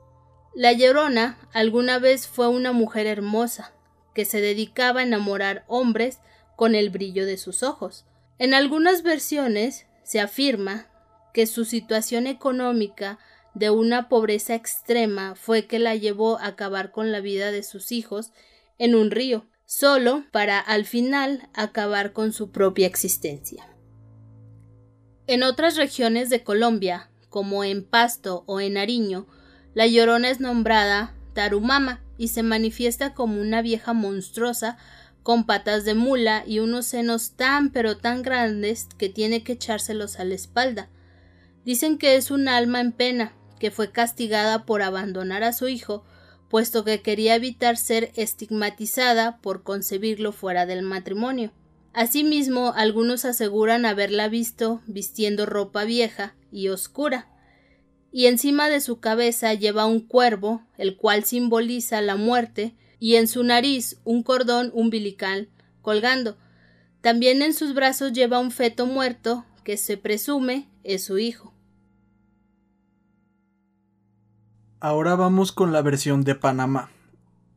La 0.56 0.74
Llorona 0.74 1.38
alguna 1.54 2.00
vez 2.00 2.28
fue 2.28 2.48
una 2.48 2.72
mujer 2.72 3.06
hermosa, 3.06 3.74
que 4.16 4.26
se 4.26 4.42
dedicaba 4.42 5.02
a 5.02 5.04
enamorar 5.04 5.66
hombres 5.68 6.18
con 6.56 6.76
el 6.76 6.90
brillo 6.90 7.26
de 7.26 7.38
sus 7.38 7.64
ojos. 7.64 8.06
En 8.40 8.54
algunas 8.54 9.04
versiones 9.04 9.86
se 10.04 10.20
afirma 10.20 10.88
que 11.34 11.48
su 11.48 11.66
situación 11.66 12.28
económica 12.28 13.20
de 13.54 13.70
una 13.70 14.10
pobreza 14.10 14.56
extrema 14.56 15.36
fue 15.36 15.68
que 15.68 15.80
la 15.80 15.96
llevó 15.96 16.40
a 16.40 16.48
acabar 16.48 16.92
con 16.92 17.12
la 17.12 17.20
vida 17.20 17.52
de 17.52 17.64
sus 17.64 17.92
hijos 17.92 18.32
en 18.78 18.96
un 18.96 19.12
río, 19.12 19.46
solo 19.66 20.24
para 20.32 20.60
al 20.60 20.86
final 20.86 21.50
acabar 21.54 22.14
con 22.14 22.34
su 22.34 22.52
propia 22.52 22.88
existencia. 22.88 23.68
En 25.28 25.44
otras 25.44 25.78
regiones 25.78 26.30
de 26.30 26.44
Colombia, 26.44 27.10
como 27.30 27.64
en 27.64 27.86
Pasto 27.86 28.44
o 28.46 28.60
en 28.60 28.74
Nariño, 28.74 29.28
la 29.74 29.88
llorona 29.88 30.30
es 30.30 30.40
nombrada 30.40 31.16
Tarumama 31.34 32.04
y 32.18 32.28
se 32.28 32.44
manifiesta 32.44 33.14
como 33.14 33.42
una 33.42 33.62
vieja 33.62 33.94
monstruosa 33.94 34.78
con 35.24 35.46
patas 35.46 35.86
de 35.86 35.96
mula 35.96 36.44
y 36.46 36.60
unos 36.60 36.86
senos 36.86 37.32
tan 37.32 37.72
pero 37.72 37.98
tan 37.98 38.22
grandes 38.22 38.88
que 38.98 39.10
tiene 39.10 39.44
que 39.44 39.54
echárselos 39.54 40.20
a 40.20 40.26
la 40.26 40.36
espalda. 40.36 40.90
Dicen 41.66 41.98
que 41.98 42.16
es 42.16 42.30
un 42.30 42.50
alma 42.50 42.82
en 42.82 42.92
pena, 42.92 43.34
que 43.58 43.72
fue 43.72 43.92
castigada 43.92 44.66
por 44.66 44.82
abandonar 44.82 45.44
a 45.44 45.54
su 45.54 45.70
hijo, 45.70 46.04
puesto 46.50 46.84
que 46.84 47.02
quería 47.02 47.36
evitar 47.36 47.78
ser 47.78 48.12
estigmatizada 48.16 49.38
por 49.38 49.64
concebirlo 49.64 50.34
fuera 50.34 50.66
del 50.66 50.84
matrimonio. 50.84 51.52
Asimismo, 51.94 52.74
algunos 52.76 53.24
aseguran 53.24 53.86
haberla 53.86 54.28
visto 54.28 54.82
vistiendo 54.86 55.46
ropa 55.46 55.86
vieja 55.86 56.36
y 56.52 56.68
oscura, 56.68 57.30
y 58.12 58.28
encima 58.28 58.70
de 58.70 58.82
su 58.82 59.00
cabeza 59.00 59.54
lleva 59.54 59.86
un 59.86 60.00
cuervo, 60.00 60.62
el 60.78 60.98
cual 60.98 61.24
simboliza 61.24 62.02
la 62.02 62.16
muerte, 62.16 62.76
y 63.04 63.18
en 63.18 63.28
su 63.28 63.44
nariz 63.44 64.00
un 64.06 64.24
cordón 64.24 64.72
umbilical 64.74 65.50
colgando. 65.82 66.38
También 67.02 67.42
en 67.42 67.54
sus 67.54 67.74
brazos 67.74 68.14
lleva 68.14 68.40
un 68.40 68.50
feto 68.50 68.86
muerto, 68.86 69.44
que 69.66 69.76
se 69.76 69.98
presume 69.98 70.70
es 70.86 71.04
su 71.04 71.18
hijo. 71.18 71.54
Ahora 74.80 75.18
vamos 75.18 75.52
con 75.52 75.74
la 75.74 75.82
versión 75.82 76.24
de 76.24 76.36
Panamá. 76.36 76.92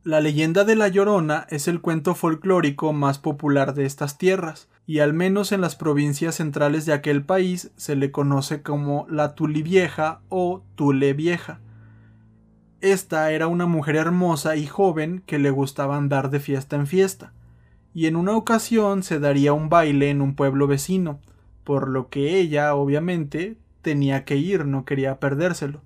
La 0.03 0.19
leyenda 0.19 0.65
de 0.65 0.75
La 0.75 0.89
Llorona 0.89 1.47
es 1.49 1.69
el 1.69 1.79
cuento 1.79 2.13
folclórico 2.13 2.91
más 2.91 3.17
popular 3.17 3.73
de 3.73 3.85
estas 3.85 4.17
tierras, 4.17 4.67
y 4.85 4.99
al 4.99 5.13
menos 5.13 5.53
en 5.53 5.61
las 5.61 5.77
provincias 5.77 6.35
centrales 6.35 6.85
de 6.85 6.91
aquel 6.91 7.23
país 7.23 7.71
se 7.77 7.95
le 7.95 8.11
conoce 8.11 8.63
como 8.63 9.07
la 9.09 9.33
Tulivieja 9.33 10.19
o 10.27 10.65
Tule 10.75 11.13
Vieja. 11.13 11.61
Esta 12.91 13.31
era 13.31 13.47
una 13.47 13.65
mujer 13.65 13.95
hermosa 13.95 14.55
y 14.55 14.65
joven 14.65 15.23
que 15.25 15.39
le 15.39 15.49
gustaba 15.49 15.97
andar 15.97 16.29
de 16.29 16.39
fiesta 16.39 16.75
en 16.75 16.87
fiesta, 16.87 17.33
y 17.93 18.05
en 18.05 18.15
una 18.15 18.35
ocasión 18.35 19.03
se 19.03 19.19
daría 19.19 19.53
un 19.53 19.69
baile 19.69 20.09
en 20.09 20.21
un 20.21 20.35
pueblo 20.35 20.67
vecino, 20.67 21.19
por 21.63 21.89
lo 21.89 22.09
que 22.09 22.39
ella, 22.39 22.75
obviamente, 22.75 23.57
tenía 23.81 24.25
que 24.25 24.37
ir, 24.37 24.65
no 24.65 24.85
quería 24.85 25.19
perdérselo 25.19 25.81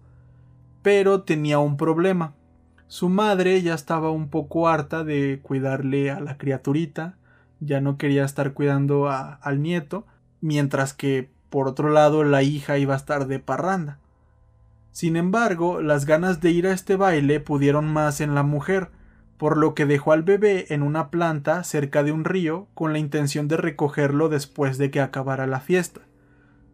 pero 0.82 1.22
tenía 1.22 1.60
un 1.60 1.78
problema. 1.78 2.34
Su 2.88 3.10
madre 3.10 3.62
ya 3.62 3.74
estaba 3.74 4.12
un 4.12 4.30
poco 4.30 4.68
harta 4.68 5.04
de 5.04 5.40
cuidarle 5.42 6.12
a 6.12 6.20
la 6.20 6.38
criaturita, 6.38 7.16
ya 7.60 7.80
no 7.80 7.98
quería 7.98 8.26
estar 8.26 8.54
cuidando 8.54 9.10
al 9.10 9.62
nieto, 9.62 10.06
mientras 10.42 10.94
que 10.94 11.30
por 11.50 11.68
otro 11.68 11.90
lado 11.90 12.24
la 12.24 12.44
hija 12.44 12.78
iba 12.78 12.94
a 12.94 12.98
estar 12.98 13.28
de 13.28 13.40
parranda. 13.40 14.00
Sin 14.92 15.16
embargo, 15.16 15.82
las 15.82 16.06
ganas 16.06 16.42
de 16.42 16.52
ir 16.52 16.68
a 16.68 16.74
este 16.74 16.96
baile 16.96 17.40
pudieron 17.40 17.92
más 17.92 18.22
en 18.22 18.36
la 18.36 18.44
mujer, 18.44 18.90
por 19.38 19.58
lo 19.58 19.74
que 19.74 19.86
dejó 19.86 20.12
al 20.12 20.24
bebé 20.24 20.74
en 20.74 20.84
una 20.84 21.10
planta 21.10 21.64
cerca 21.64 22.04
de 22.04 22.12
un 22.12 22.26
río 22.26 22.68
con 22.74 22.94
la 22.94 23.00
intención 23.00 23.48
de 23.48 23.58
recogerlo 23.58 24.30
después 24.30 24.78
de 24.78 24.92
que 24.92 25.02
acabara 25.02 25.48
la 25.48 25.62
fiesta. 25.62 26.02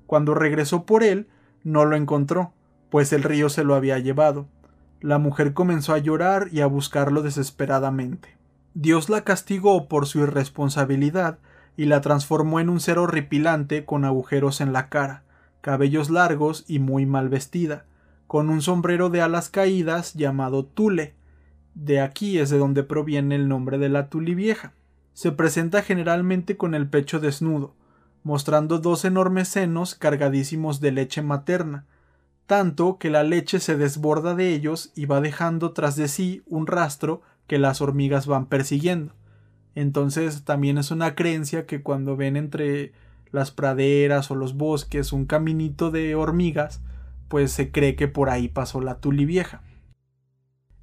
Cuando 0.07 0.33
regresó 0.33 0.86
por 0.86 1.03
él, 1.03 1.27
no 1.63 1.86
lo 1.86 1.95
encontró, 1.95 2.53
pues 2.89 3.13
el 3.13 3.24
río 3.24 3.50
se 3.50 3.63
lo 3.63 3.75
había 3.75 4.00
llevado. 4.00 4.47
La 5.00 5.19
mujer 5.19 5.53
comenzó 5.53 5.93
a 5.93 6.00
llorar 6.00 6.47
y 6.51 6.62
a 6.62 6.65
buscarlo 6.65 7.21
desesperadamente. 7.21 8.36
Dios 8.74 9.09
la 9.09 9.21
castigó 9.21 9.88
por 9.88 10.07
su 10.07 10.19
irresponsabilidad 10.19 11.39
y 11.77 11.86
la 11.86 12.01
transformó 12.01 12.59
en 12.59 12.69
un 12.69 12.79
ser 12.79 12.97
horripilante 12.97 13.86
con 13.86 14.05
agujeros 14.05 14.59
en 14.59 14.74
la 14.74 14.89
cara, 14.89 15.24
cabellos 15.62 16.09
largos 16.09 16.65
y 16.67 16.79
muy 16.79 17.05
mal 17.05 17.29
vestida, 17.29 17.86
con 18.27 18.50
un 18.50 18.62
sombrero 18.62 19.10
de 19.10 19.22
alas 19.22 19.50
caídas 19.50 20.13
llamado 20.13 20.65
tule. 20.65 21.15
De 21.74 22.01
aquí 22.01 22.39
es 22.39 22.50
de 22.50 22.57
donde 22.57 22.84
proviene 22.84 23.36
el 23.36 23.48
nombre 23.48 23.77
de 23.77 23.89
la 23.89 24.10
tuli 24.10 24.36
vieja. 24.36 24.74
Se 25.13 25.31
presenta 25.31 25.81
generalmente 25.81 26.57
con 26.57 26.75
el 26.75 26.88
pecho 26.89 27.19
desnudo, 27.19 27.74
mostrando 28.24 28.79
dos 28.79 29.05
enormes 29.05 29.48
senos 29.48 29.96
cargadísimos 29.96 30.79
de 30.79 30.91
leche 30.91 31.22
materna, 31.22 31.86
tanto 32.46 32.98
que 32.98 33.10
la 33.10 33.24
leche 33.24 33.60
se 33.60 33.77
desborda 33.77 34.36
de 34.36 34.53
ellos 34.53 34.91
y 34.96 35.05
va 35.05 35.22
dejando 35.22 35.72
tras 35.72 35.96
de 35.96 36.07
sí 36.07 36.43
un 36.46 36.67
rastro 36.67 37.22
que 37.48 37.57
las 37.57 37.81
hormigas 37.81 38.27
van 38.27 38.46
persiguiendo. 38.46 39.13
Entonces 39.75 40.43
también 40.43 40.77
es 40.77 40.91
una 40.91 41.15
creencia 41.15 41.65
que 41.65 41.81
cuando 41.81 42.15
ven 42.15 42.36
entre 42.36 42.93
las 43.31 43.51
praderas 43.51 44.31
o 44.31 44.36
los 44.36 44.55
bosques 44.55 45.13
un 45.13 45.25
caminito 45.25 45.91
de 45.91 46.15
hormigas, 46.15 46.81
pues 47.27 47.51
se 47.51 47.72
cree 47.72 47.96
que 47.96 48.07
por 48.07 48.29
ahí 48.29 48.48
pasó 48.48 48.81
la 48.81 49.00
tuli 49.00 49.25
vieja. 49.25 49.62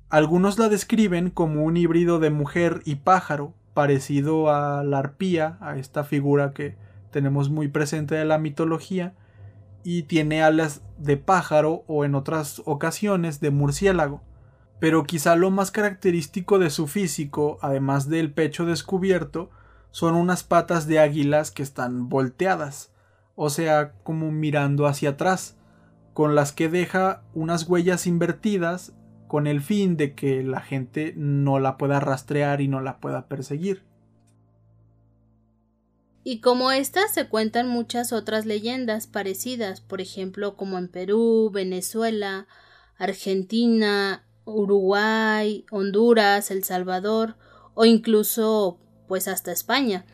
Algunos 0.09 0.59
la 0.59 0.69
describen 0.69 1.31
como 1.31 1.65
un 1.65 1.77
híbrido 1.77 2.19
de 2.19 2.31
mujer 2.31 2.83
y 2.85 2.97
pájaro, 2.97 3.55
parecido 3.75 4.51
a 4.51 4.85
la 4.85 4.99
arpía, 4.99 5.59
a 5.61 5.77
esta 5.77 6.05
figura 6.05 6.53
que 6.53 6.77
tenemos 7.11 7.51
muy 7.51 7.69
presente 7.69 8.15
de 8.15 8.25
la 8.25 8.39
mitología, 8.39 9.15
y 9.83 10.05
tiene 10.05 10.43
alas 10.43 10.83
de 10.99 11.17
pájaro 11.17 11.85
o 11.87 12.05
en 12.05 12.15
otras 12.15 12.63
ocasiones 12.65 13.41
de 13.41 13.51
murciélago. 13.51 14.23
Pero 14.81 15.05
quizá 15.05 15.37
lo 15.37 15.51
más 15.51 15.71
característico 15.71 16.59
de 16.59 16.71
su 16.71 16.87
físico, 16.87 17.59
además 17.61 18.09
del 18.09 18.33
pecho 18.33 18.67
descubierto, 18.67 19.51
son 19.91 20.15
unas 20.15 20.43
patas 20.43 20.87
de 20.87 20.99
águilas 20.99 21.51
que 21.51 21.63
están 21.63 22.09
volteadas, 22.09 22.93
o 23.37 23.51
sea, 23.51 23.93
como 24.03 24.31
mirando 24.33 24.87
hacia 24.87 25.11
atrás, 25.11 25.57
con 26.15 26.35
las 26.35 26.53
que 26.53 26.69
deja 26.69 27.23
unas 27.35 27.69
huellas 27.69 28.07
invertidas 28.07 28.95
con 29.27 29.47
el 29.47 29.61
fin 29.61 29.97
de 29.97 30.15
que 30.15 30.43
la 30.43 30.61
gente 30.61 31.13
no 31.17 31.59
la 31.59 31.77
pueda 31.77 32.01
rastrear 32.01 32.61
y 32.61 32.69
no 32.69 32.81
la 32.81 33.01
pueda 33.01 33.27
perseguir. 33.27 33.83
Y 36.23 36.41
como 36.41 36.71
estas 36.71 37.13
se 37.13 37.29
cuentan 37.29 37.69
muchas 37.69 38.13
otras 38.13 38.47
leyendas 38.47 39.07
parecidas, 39.07 39.81
por 39.81 40.01
ejemplo, 40.01 40.57
como 40.57 40.79
en 40.79 40.89
Perú, 40.89 41.51
Venezuela, 41.53 42.47
Argentina, 42.97 44.25
Uruguay, 44.45 45.67
Honduras, 45.71 46.51
El 46.51 46.65
Salvador 46.65 47.37
o 47.75 47.85
incluso 47.85 48.79
pues 49.09 49.29
hasta 49.29 49.53
España. 49.53 50.07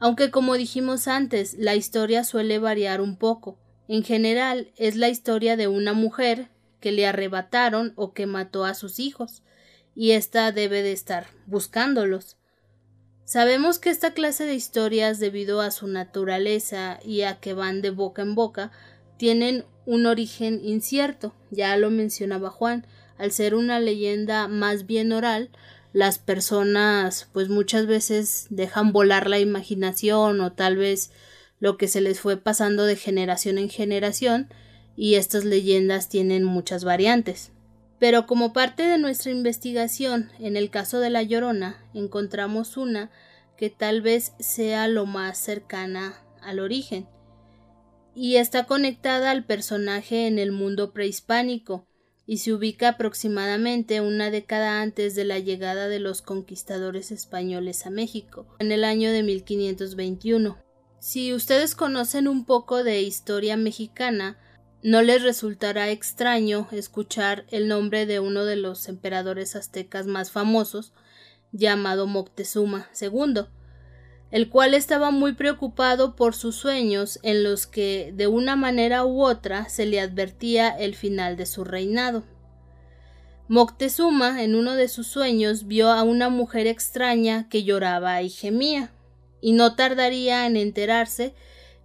Aunque 0.00 0.30
como 0.30 0.54
dijimos 0.54 1.08
antes, 1.08 1.54
la 1.58 1.76
historia 1.76 2.24
suele 2.24 2.58
variar 2.58 3.00
un 3.00 3.16
poco. 3.16 3.58
En 3.90 4.04
general 4.04 4.70
es 4.76 4.94
la 4.94 5.08
historia 5.08 5.56
de 5.56 5.66
una 5.66 5.94
mujer 5.94 6.46
que 6.78 6.92
le 6.92 7.08
arrebataron 7.08 7.92
o 7.96 8.12
que 8.12 8.24
mató 8.24 8.64
a 8.64 8.74
sus 8.74 9.00
hijos, 9.00 9.42
y 9.96 10.12
ésta 10.12 10.52
debe 10.52 10.84
de 10.84 10.92
estar 10.92 11.26
buscándolos. 11.46 12.36
Sabemos 13.24 13.80
que 13.80 13.90
esta 13.90 14.14
clase 14.14 14.44
de 14.44 14.54
historias, 14.54 15.18
debido 15.18 15.60
a 15.60 15.72
su 15.72 15.88
naturaleza 15.88 17.00
y 17.04 17.22
a 17.22 17.40
que 17.40 17.52
van 17.52 17.82
de 17.82 17.90
boca 17.90 18.22
en 18.22 18.36
boca, 18.36 18.70
tienen 19.16 19.64
un 19.86 20.06
origen 20.06 20.60
incierto, 20.64 21.34
ya 21.50 21.76
lo 21.76 21.90
mencionaba 21.90 22.50
Juan, 22.50 22.86
al 23.18 23.32
ser 23.32 23.56
una 23.56 23.80
leyenda 23.80 24.46
más 24.46 24.86
bien 24.86 25.10
oral, 25.10 25.50
las 25.92 26.20
personas 26.20 27.28
pues 27.32 27.48
muchas 27.48 27.86
veces 27.86 28.46
dejan 28.50 28.92
volar 28.92 29.28
la 29.28 29.40
imaginación 29.40 30.40
o 30.42 30.52
tal 30.52 30.76
vez 30.76 31.10
lo 31.60 31.76
que 31.76 31.86
se 31.86 32.00
les 32.00 32.20
fue 32.20 32.36
pasando 32.36 32.84
de 32.84 32.96
generación 32.96 33.58
en 33.58 33.68
generación 33.68 34.48
y 34.96 35.14
estas 35.14 35.44
leyendas 35.44 36.08
tienen 36.08 36.42
muchas 36.42 36.84
variantes. 36.84 37.52
Pero 37.98 38.26
como 38.26 38.52
parte 38.52 38.82
de 38.82 38.98
nuestra 38.98 39.30
investigación 39.30 40.30
en 40.40 40.56
el 40.56 40.70
caso 40.70 41.00
de 41.00 41.10
la 41.10 41.22
Llorona 41.22 41.84
encontramos 41.94 42.76
una 42.76 43.10
que 43.56 43.70
tal 43.70 44.00
vez 44.00 44.32
sea 44.40 44.88
lo 44.88 45.06
más 45.06 45.38
cercana 45.38 46.22
al 46.42 46.60
origen 46.60 47.06
y 48.14 48.36
está 48.36 48.64
conectada 48.64 49.30
al 49.30 49.44
personaje 49.44 50.26
en 50.26 50.38
el 50.38 50.52
mundo 50.52 50.92
prehispánico 50.92 51.86
y 52.26 52.38
se 52.38 52.52
ubica 52.52 52.90
aproximadamente 52.90 54.00
una 54.00 54.30
década 54.30 54.82
antes 54.82 55.14
de 55.14 55.24
la 55.24 55.38
llegada 55.38 55.88
de 55.88 55.98
los 55.98 56.22
conquistadores 56.22 57.10
españoles 57.10 57.86
a 57.86 57.90
México, 57.90 58.46
en 58.60 58.72
el 58.72 58.84
año 58.84 59.10
de 59.10 59.22
1521. 59.22 60.69
Si 61.00 61.32
ustedes 61.32 61.74
conocen 61.74 62.28
un 62.28 62.44
poco 62.44 62.84
de 62.84 63.00
historia 63.00 63.56
mexicana, 63.56 64.36
no 64.82 65.00
les 65.00 65.22
resultará 65.22 65.88
extraño 65.88 66.68
escuchar 66.72 67.46
el 67.48 67.68
nombre 67.68 68.04
de 68.04 68.20
uno 68.20 68.44
de 68.44 68.56
los 68.56 68.86
emperadores 68.86 69.56
aztecas 69.56 70.06
más 70.06 70.30
famosos, 70.30 70.92
llamado 71.52 72.06
Moctezuma 72.06 72.86
II, 73.00 73.46
el 74.30 74.50
cual 74.50 74.74
estaba 74.74 75.10
muy 75.10 75.32
preocupado 75.32 76.16
por 76.16 76.34
sus 76.34 76.56
sueños 76.56 77.18
en 77.22 77.44
los 77.44 77.66
que 77.66 78.12
de 78.14 78.26
una 78.26 78.54
manera 78.54 79.06
u 79.06 79.22
otra 79.22 79.70
se 79.70 79.86
le 79.86 80.00
advertía 80.00 80.68
el 80.68 80.94
final 80.94 81.38
de 81.38 81.46
su 81.46 81.64
reinado. 81.64 82.24
Moctezuma 83.48 84.42
en 84.42 84.54
uno 84.54 84.74
de 84.74 84.88
sus 84.88 85.06
sueños 85.06 85.66
vio 85.66 85.90
a 85.90 86.02
una 86.02 86.28
mujer 86.28 86.66
extraña 86.66 87.48
que 87.48 87.64
lloraba 87.64 88.20
y 88.20 88.28
gemía, 88.28 88.92
y 89.40 89.52
no 89.52 89.74
tardaría 89.74 90.46
en 90.46 90.56
enterarse 90.56 91.34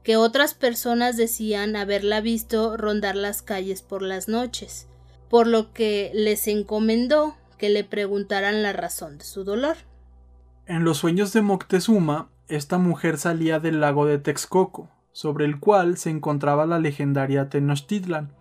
que 0.03 0.17
otras 0.17 0.53
personas 0.53 1.17
decían 1.17 1.75
haberla 1.75 2.21
visto 2.21 2.77
rondar 2.77 3.15
las 3.15 3.41
calles 3.41 3.81
por 3.81 4.01
las 4.01 4.27
noches, 4.27 4.87
por 5.29 5.47
lo 5.47 5.73
que 5.73 6.11
les 6.13 6.47
encomendó 6.47 7.35
que 7.57 7.69
le 7.69 7.83
preguntaran 7.83 8.61
la 8.61 8.73
razón 8.73 9.17
de 9.17 9.25
su 9.25 9.43
dolor. 9.43 9.77
En 10.67 10.83
los 10.83 10.97
sueños 10.97 11.33
de 11.33 11.41
Moctezuma 11.41 12.29
esta 12.47 12.77
mujer 12.77 13.17
salía 13.17 13.59
del 13.59 13.81
lago 13.81 14.05
de 14.05 14.19
Texcoco, 14.19 14.89
sobre 15.11 15.45
el 15.45 15.59
cual 15.59 15.97
se 15.97 16.11
encontraba 16.11 16.67
la 16.67 16.77
legendaria 16.77 17.49
Tenochtitlan, 17.49 18.31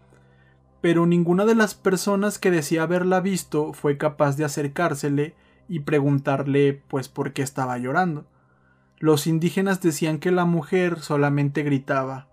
pero 0.83 1.07
ninguna 1.07 1.47
de 1.47 1.55
las 1.55 1.75
personas 1.75 2.39
que 2.39 2.51
decía 2.51 2.83
haberla 2.83 3.21
visto 3.21 3.73
fue 3.73 3.97
capaz 3.97 4.37
de 4.37 4.45
acercársele 4.45 5.35
y 5.69 5.81
preguntarle 5.81 6.83
pues 6.89 7.09
por 7.09 7.33
qué 7.33 7.41
estaba 7.41 7.79
llorando. 7.79 8.27
Los 9.05 9.27
indígenas 9.27 9.83
decían 9.83 10.19
que 10.19 10.31
la 10.31 10.47
mujer 10.47 11.01
solamente 11.01 11.63
gritaba 11.63 12.27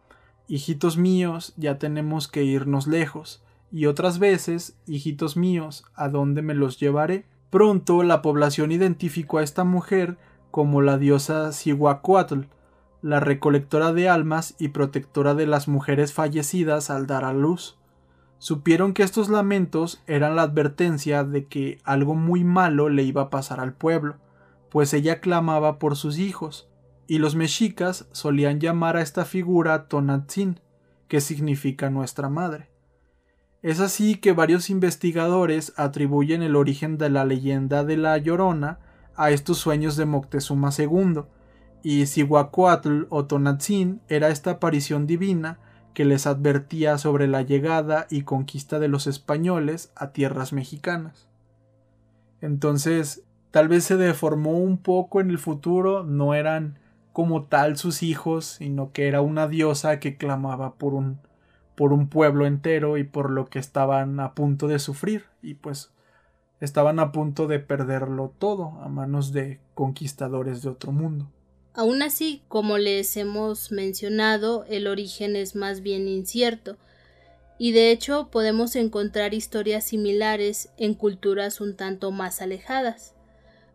Hijitos 0.48 0.98
míos, 0.98 1.54
ya 1.58 1.78
tenemos 1.78 2.30
que 2.30 2.46
irnos 2.46 2.88
lejos, 2.88 3.44
y 3.74 3.88
otras 3.88 4.20
veces 4.20 4.78
Hijitos 4.88 5.36
míos, 5.36 5.84
¿a 5.96 6.08
dónde 6.08 6.42
me 6.42 6.54
los 6.54 6.80
llevaré? 6.80 7.26
Pronto 7.50 8.04
la 8.04 8.22
población 8.22 8.72
identificó 8.72 9.40
a 9.40 9.44
esta 9.44 9.66
mujer 9.66 10.18
como 10.50 10.82
la 10.82 10.98
diosa 10.98 11.52
Cihuacuatl, 11.52 12.44
la 13.02 13.20
recolectora 13.20 13.92
de 13.92 14.08
almas 14.08 14.56
y 14.58 14.70
protectora 14.70 15.34
de 15.34 15.48
las 15.48 15.68
mujeres 15.68 16.14
fallecidas 16.14 16.90
al 16.90 17.06
dar 17.06 17.26
a 17.26 17.34
luz. 17.34 17.78
Supieron 18.38 18.94
que 18.94 19.04
estos 19.04 19.28
lamentos 19.28 20.02
eran 20.08 20.38
la 20.38 20.44
advertencia 20.44 21.26
de 21.26 21.48
que 21.48 21.80
algo 21.84 22.16
muy 22.16 22.46
malo 22.46 22.88
le 22.88 23.04
iba 23.04 23.24
a 23.24 23.30
pasar 23.30 23.60
al 23.60 23.74
pueblo, 23.74 24.16
pues 24.72 24.94
ella 24.94 25.20
clamaba 25.20 25.78
por 25.78 25.98
sus 25.98 26.18
hijos, 26.18 26.70
y 27.06 27.20
los 27.20 27.36
mexicas 27.36 28.08
solían 28.14 28.62
llamar 28.62 28.96
a 28.96 29.02
esta 29.02 29.26
figura 29.26 29.90
Tonatzin, 29.90 30.62
que 31.10 31.20
significa 31.20 31.90
nuestra 31.90 32.30
madre. 32.30 32.70
Es 33.62 33.82
así 33.82 34.16
que 34.16 34.32
varios 34.32 34.70
investigadores 34.70 35.74
atribuyen 35.76 36.42
el 36.42 36.56
origen 36.56 36.98
de 36.98 37.10
la 37.10 37.26
leyenda 37.26 37.84
de 37.84 37.98
la 37.98 38.18
Llorona 38.18 38.80
a 39.16 39.30
estos 39.32 39.58
sueños 39.58 39.98
de 39.98 40.06
Moctezuma 40.06 40.70
II, 40.76 41.24
y 41.84 42.06
Cihuacuatl 42.06 43.04
o 43.10 43.26
Tonatzin 43.26 44.02
era 44.08 44.30
esta 44.30 44.52
aparición 44.52 45.06
divina 45.06 45.60
que 45.94 46.06
les 46.06 46.26
advertía 46.28 46.98
sobre 46.98 47.28
la 47.28 47.42
llegada 47.42 48.08
y 48.10 48.22
conquista 48.22 48.80
de 48.80 48.88
los 48.88 49.06
españoles 49.06 49.92
a 49.96 50.14
tierras 50.14 50.54
mexicanas. 50.54 51.28
Entonces, 52.40 53.26
tal 53.52 53.68
vez 53.68 53.84
se 53.84 53.98
deformó 53.98 54.58
un 54.58 54.78
poco 54.78 55.22
en 55.22 55.30
el 55.30 55.38
futuro, 55.38 56.04
no 56.04 56.34
eran 56.34 56.80
como 57.14 57.44
tal 57.44 57.78
sus 57.78 58.04
hijos, 58.04 58.46
sino 58.46 58.92
que 58.92 59.08
era 59.08 59.22
una 59.22 59.48
diosa 59.48 60.00
que 60.00 60.18
clamaba 60.18 60.76
por 60.76 60.94
un 60.94 61.20
por 61.76 61.94
un 61.94 62.10
pueblo 62.10 62.46
entero 62.46 62.98
y 62.98 63.04
por 63.04 63.32
lo 63.32 63.48
que 63.48 63.58
estaban 63.58 64.20
a 64.20 64.36
punto 64.36 64.68
de 64.68 64.78
sufrir 64.78 65.26
y 65.42 65.56
pues 65.56 65.90
estaban 66.60 67.00
a 67.00 67.12
punto 67.12 67.48
de 67.48 67.60
perderlo 67.60 68.34
todo 68.38 68.78
a 68.84 68.88
manos 68.88 69.32
de 69.32 69.60
conquistadores 69.74 70.62
de 70.62 70.70
otro 70.70 70.92
mundo. 70.92 71.32
Aún 71.74 72.04
así, 72.04 72.44
como 72.50 72.78
les 72.78 73.18
hemos 73.18 73.72
mencionado, 73.72 74.66
el 74.66 74.88
origen 74.88 75.36
es 75.36 75.56
más 75.56 75.82
bien 75.82 76.08
incierto, 76.08 76.78
y 77.58 77.72
de 77.72 77.92
hecho 77.92 78.30
podemos 78.30 78.76
encontrar 78.76 79.34
historias 79.34 79.86
similares 79.86 80.70
en 80.78 80.94
culturas 80.94 81.62
un 81.62 81.76
tanto 81.76 82.12
más 82.12 82.42
alejadas. 82.42 83.16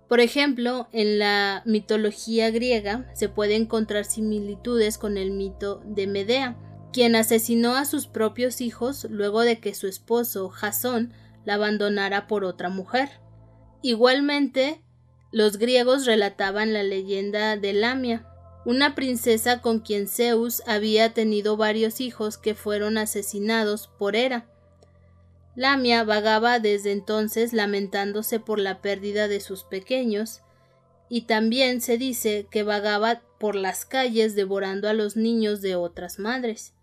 Por 0.09 0.21
ejemplo, 0.21 0.89
en 0.93 1.19
la 1.19 1.63
mitología 1.65 2.51
griega 2.51 3.11
se 3.15 3.29
puede 3.29 3.57
encontrar 3.57 4.05
similitudes 4.05 4.99
con 4.99 5.17
el 5.17 5.33
mito 5.33 5.83
de 5.85 6.07
Medea, 6.07 6.57
quien 6.93 7.17
asesinó 7.17 7.75
a 7.77 7.85
sus 7.85 8.07
propios 8.07 8.61
hijos 8.61 9.07
luego 9.11 9.43
de 9.43 9.59
que 9.59 9.75
su 9.75 9.89
esposo 9.89 10.49
Jasón 10.49 11.13
la 11.45 11.55
abandonara 11.55 12.27
por 12.27 12.45
otra 12.45 12.69
mujer. 12.69 13.09
Igualmente, 13.83 14.83
los 15.33 15.59
griegos 15.59 16.07
relataban 16.07 16.73
la 16.73 16.83
leyenda 16.83 17.57
de 17.57 17.73
Lamia, 17.73 18.27
una 18.65 18.95
princesa 18.95 19.61
con 19.61 19.81
quien 19.81 20.09
Zeus 20.09 20.63
había 20.67 21.15
tenido 21.15 21.57
varios 21.57 22.01
hijos 22.01 22.39
que 22.39 22.55
fueron 22.55 22.99
asesinados 22.99 23.89
por 23.99 24.17
Hera. 24.17 24.49
Lamia 25.57 26.05
vagaba 26.05 26.61
desde 26.61 26.93
entonces 26.93 27.55
lamentándose 27.55 28.39
por 28.39 28.59
la 28.59 28.83
pérdida 28.83 29.27
de 29.27 29.41
sus 29.41 29.65
pequeños, 29.65 30.43
y 31.09 31.23
también 31.23 31.81
se 31.81 31.97
dice 31.97 32.47
que 32.51 32.63
vagaba 32.63 33.23
por 33.39 33.55
las 33.55 33.87
calles 33.87 34.35
devorando 34.35 34.89
a 34.89 34.93
los 34.93 35.17
niños 35.17 35.63
de 35.63 35.75
otras 35.75 36.19
madres. 36.19 36.75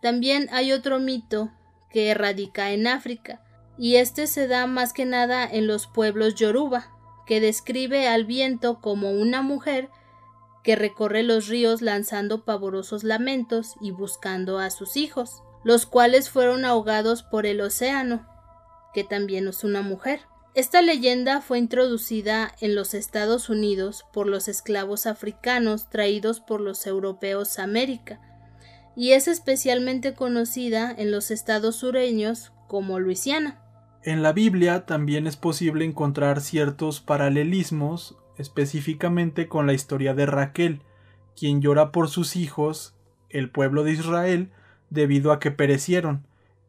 También 0.00 0.48
hay 0.52 0.72
otro 0.72 1.00
mito 1.00 1.50
que 1.90 2.14
radica 2.14 2.70
en 2.70 2.86
África, 2.86 3.42
y 3.76 3.96
este 3.96 4.28
se 4.28 4.46
da 4.46 4.66
más 4.68 4.92
que 4.92 5.04
nada 5.04 5.44
en 5.44 5.66
los 5.66 5.88
pueblos 5.88 6.36
yoruba, 6.36 6.90
que 7.26 7.40
describe 7.40 8.06
al 8.06 8.24
viento 8.24 8.80
como 8.80 9.10
una 9.10 9.42
mujer 9.42 9.88
que 10.62 10.76
recorre 10.76 11.24
los 11.24 11.48
ríos 11.48 11.82
lanzando 11.82 12.44
pavorosos 12.44 13.02
lamentos 13.02 13.74
y 13.80 13.90
buscando 13.90 14.58
a 14.58 14.70
sus 14.70 14.96
hijos, 14.96 15.42
los 15.64 15.86
cuales 15.86 16.30
fueron 16.30 16.64
ahogados 16.64 17.22
por 17.22 17.46
el 17.46 17.60
océano, 17.60 18.26
que 18.94 19.04
también 19.04 19.48
es 19.48 19.64
una 19.64 19.82
mujer. 19.82 20.20
Esta 20.54 20.82
leyenda 20.82 21.40
fue 21.40 21.58
introducida 21.58 22.54
en 22.60 22.74
los 22.74 22.92
Estados 22.92 23.48
Unidos 23.48 24.04
por 24.12 24.26
los 24.26 24.48
esclavos 24.48 25.06
africanos 25.06 25.88
traídos 25.88 26.40
por 26.40 26.60
los 26.60 26.86
europeos 26.86 27.58
a 27.58 27.64
América, 27.64 28.20
y 28.94 29.12
es 29.12 29.28
especialmente 29.28 30.12
conocida 30.12 30.94
en 30.96 31.10
los 31.10 31.30
estados 31.30 31.76
sureños 31.76 32.52
como 32.68 32.98
Luisiana. 32.98 33.62
En 34.04 34.22
la 34.22 34.32
Biblia 34.32 34.84
también 34.84 35.26
es 35.26 35.36
posible 35.36 35.84
encontrar 35.84 36.40
ciertos 36.40 37.00
paralelismos, 37.00 38.16
específicamente 38.36 39.48
con 39.48 39.66
la 39.66 39.72
historia 39.72 40.12
de 40.12 40.26
Raquel, 40.26 40.82
quien 41.34 41.62
llora 41.62 41.92
por 41.92 42.08
sus 42.08 42.36
hijos, 42.36 42.94
el 43.30 43.50
pueblo 43.50 43.84
de 43.84 43.92
Israel, 43.92 44.50
debido 44.92 45.32
a 45.32 45.40
que 45.40 45.50
perecieron, 45.50 46.26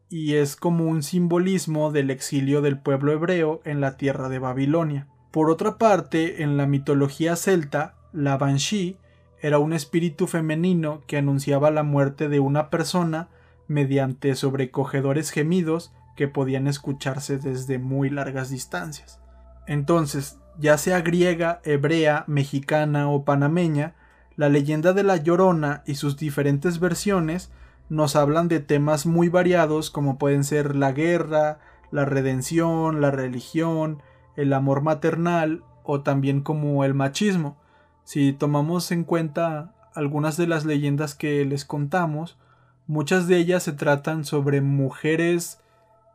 y 0.08 0.34
es 0.34 0.56
como 0.56 0.86
un 0.86 1.02
simbolismo 1.02 1.90
del 1.92 2.10
exilio 2.10 2.62
del 2.62 2.78
pueblo 2.78 3.12
hebreo 3.12 3.60
en 3.64 3.80
la 3.80 3.96
tierra 3.96 4.28
de 4.28 4.38
Babilonia. 4.38 5.06
Por 5.30 5.50
otra 5.50 5.76
parte, 5.76 6.42
en 6.42 6.56
la 6.56 6.66
mitología 6.66 7.36
celta, 7.36 7.94
la 8.12 8.36
Banshee 8.36 8.96
era 9.40 9.58
un 9.58 9.72
espíritu 9.72 10.26
femenino 10.26 11.02
que 11.06 11.18
anunciaba 11.18 11.70
la 11.70 11.82
muerte 11.82 12.28
de 12.28 12.40
una 12.40 12.70
persona 12.70 13.28
mediante 13.66 14.34
sobrecogedores 14.36 15.30
gemidos 15.30 15.92
que 16.16 16.28
podían 16.28 16.66
escucharse 16.66 17.38
desde 17.38 17.78
muy 17.78 18.08
largas 18.08 18.50
distancias. 18.50 19.20
Entonces, 19.66 20.38
ya 20.58 20.78
sea 20.78 21.00
griega, 21.00 21.60
hebrea, 21.64 22.24
mexicana 22.26 23.10
o 23.10 23.24
panameña, 23.24 23.94
la 24.36 24.48
leyenda 24.48 24.92
de 24.92 25.02
la 25.02 25.16
Llorona 25.16 25.82
y 25.86 25.96
sus 25.96 26.16
diferentes 26.16 26.78
versiones 26.78 27.50
nos 27.88 28.16
hablan 28.16 28.48
de 28.48 28.60
temas 28.60 29.06
muy 29.06 29.28
variados 29.28 29.90
como 29.90 30.18
pueden 30.18 30.44
ser 30.44 30.74
la 30.74 30.92
guerra, 30.92 31.58
la 31.90 32.04
redención, 32.04 33.00
la 33.00 33.10
religión, 33.10 34.02
el 34.36 34.52
amor 34.52 34.82
maternal 34.82 35.62
o 35.82 36.00
también 36.00 36.40
como 36.40 36.84
el 36.84 36.94
machismo. 36.94 37.56
Si 38.04 38.32
tomamos 38.32 38.90
en 38.90 39.04
cuenta 39.04 39.74
algunas 39.94 40.36
de 40.36 40.46
las 40.46 40.64
leyendas 40.64 41.14
que 41.14 41.44
les 41.44 41.64
contamos, 41.64 42.38
muchas 42.86 43.28
de 43.28 43.36
ellas 43.36 43.62
se 43.62 43.72
tratan 43.72 44.24
sobre 44.24 44.60
mujeres 44.60 45.60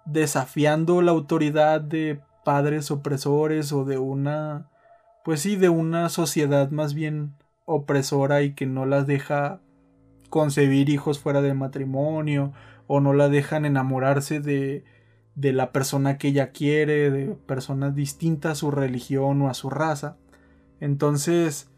desafiando 0.05 1.01
la 1.01 1.12
autoridad 1.12 1.82
de 1.82 2.21
padres 2.43 2.91
opresores 2.91 3.71
o 3.71 3.86
de 3.86 3.97
una 3.97 4.67
pues 5.23 5.41
sí 5.41 5.55
de 5.55 5.69
una 5.69 6.10
sociedad 6.10 6.71
más 6.71 6.93
bien 6.93 7.36
opresora 7.65 8.41
y 8.41 8.53
que 8.53 8.65
no 8.65 8.86
las 8.86 9.05
deja 9.05 9.60
concebir 10.30 10.89
hijos 10.89 11.20
fuera 11.20 11.42
del 11.42 11.56
matrimonio 11.56 12.54
o 12.88 13.00
no 13.00 13.13
la 13.13 13.30
dejan 13.30 13.65
enamorarse 13.65 14.39
de, 14.39 14.84
de 15.36 15.54
la 15.54 15.72
persona 15.72 16.18
que 16.18 16.30
ella 16.30 16.52
quiere, 16.52 17.12
de 17.12 17.28
personas 17.28 17.96
distintas 17.96 18.52
a 18.52 18.56
su 18.56 18.72
religión 18.72 19.42
o 19.42 19.50
a 19.50 19.54
su 19.54 19.70
raza. 19.70 20.18
Entonces, 20.80 21.70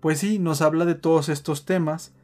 pues 0.00 0.18
sí, 0.18 0.38
nos 0.38 0.62
habla 0.62 0.84
de 0.84 0.94
todos 0.94 1.28
estos 1.28 1.64
temas 1.64 2.14